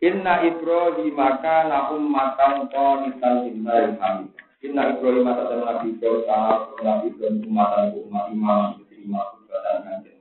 [0.03, 4.35] Inna Ibrahim matang qanitan lillahi hamid.
[4.67, 10.19] Inna Ibrahim telah Nabi Ibrahim kana Nabi Ibrahim umatan umat imam diterima dan kanjeng.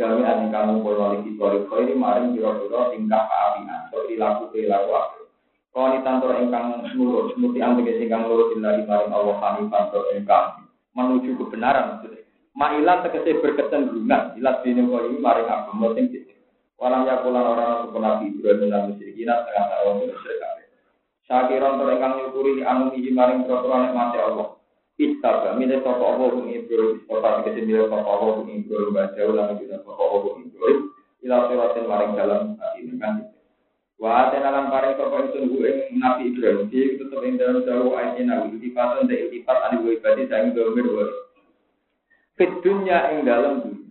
[0.00, 3.80] Jami'an kamu kalau lagi Ibrahim ini maring biro-biro tingkah keapian.
[3.92, 4.96] So dilaku perilaku
[5.76, 11.36] Kau tantor engkang nurut, semuti angin ingkang nurut ilahi maring Allah hanifan to engkang menuju
[11.36, 12.00] kebenaran.
[12.56, 16.08] Ma'ilan tegese berkecenderungan, dini kau ini maring agama sing
[16.82, 20.66] Walang yakulan orang untuk Nabi Ibrahim dan musyrikin setengah tahun musyrik kabeh.
[21.30, 24.58] Syakiron to engkang nyukuri anu mihi maring peraturan mati Allah.
[24.98, 29.50] Istaba, milih sapa Allah kung Ibrahim, kota tegese milih sapa Allah kung Ibrahim, baca ulang
[29.62, 30.80] juga sapa Allah kung Ibrahim,
[31.22, 31.36] ila
[31.86, 32.42] maring dalam
[32.76, 33.14] ini kan
[34.02, 35.62] Wa atena paring sapa ingsun ku
[35.94, 40.50] Nabi Ibrahim iki tetep ing dalam dawu ayat nabi iltifatan de iltifat wa ibadi saing
[40.58, 41.06] domir wa.
[42.34, 43.81] Fit dunya ing dunya.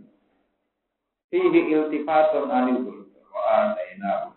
[1.31, 4.35] Fihi iltifatun anil wa atena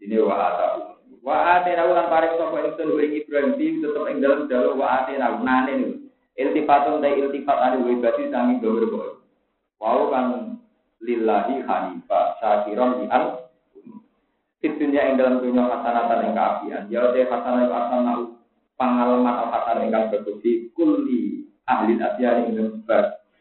[0.00, 0.80] Ini wa atahu.
[1.20, 5.36] Wa atena lan paring sapa ku ing Ibrahim iki tetep ing dalam dawu wa atena
[5.44, 5.96] nane niku.
[6.40, 9.20] Iltifatun de iltifat wa ibadi saing domir wa.
[9.76, 10.56] Wau kan
[11.04, 13.44] lillahi hanifah syakiron di al
[14.64, 16.82] di yang dalam dunia hasanatan yang keapian.
[16.88, 18.16] Ya udah hasanah itu hasanah
[18.80, 22.80] pengalaman atau hasanah yang berkuti kuli ahli asyari yang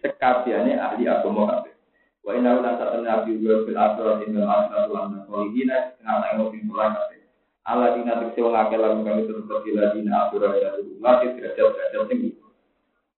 [0.03, 1.74] sekabiannya ahli agama kabeh.
[2.25, 6.65] Wa inna lan satu nabi wa fil akhirat inna al-akhiratu lan solihin tengah yang mungkin
[6.65, 7.21] mulai kabeh.
[7.69, 10.69] Allah dina tekse wong akeh lan kami terus bila dina akhirat ya
[11.05, 12.33] lagi derajat derajat tinggi.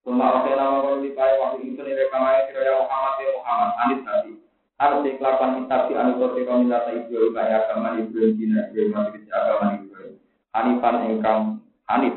[0.03, 3.71] Suma oke nama di payah waktu itu nih rekamanya kira Muhammad ya Muhammad.
[3.79, 4.31] Anis tadi.
[4.77, 9.11] Harus kelakuan kita di anu kote kami lata ibu kaya agama ibu dina ibu masih
[9.15, 10.19] kecil agama ibu
[10.51, 11.41] Hanifan engkang
[11.87, 12.15] Hanif.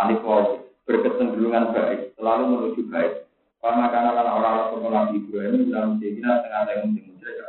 [0.00, 2.16] Hanif wau berkecenderungan baik.
[2.16, 3.23] Selalu menuju baik
[3.64, 7.40] karena karena orang-orang sekolah ibu ini dalam sehingga tengah tengah musyrik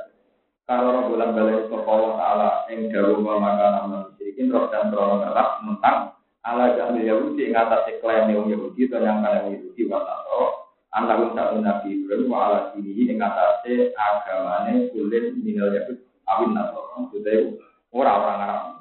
[0.64, 5.28] kalau orang bulan balik ke Allah Taala yang jauh maka nama musyrikin roh dan terlalu
[5.28, 6.00] galak tentang
[6.48, 10.66] ala jamil Yahudi yang atas klaim Yahudi atau yang kalian Yahudi walau
[10.96, 16.88] Antarun satu Nabi Ibrahim wa ala dini yang atasnya agamanya kulit minal yahud awin nato.
[16.96, 17.60] Maksudnya
[17.92, 18.75] orang-orang Arab.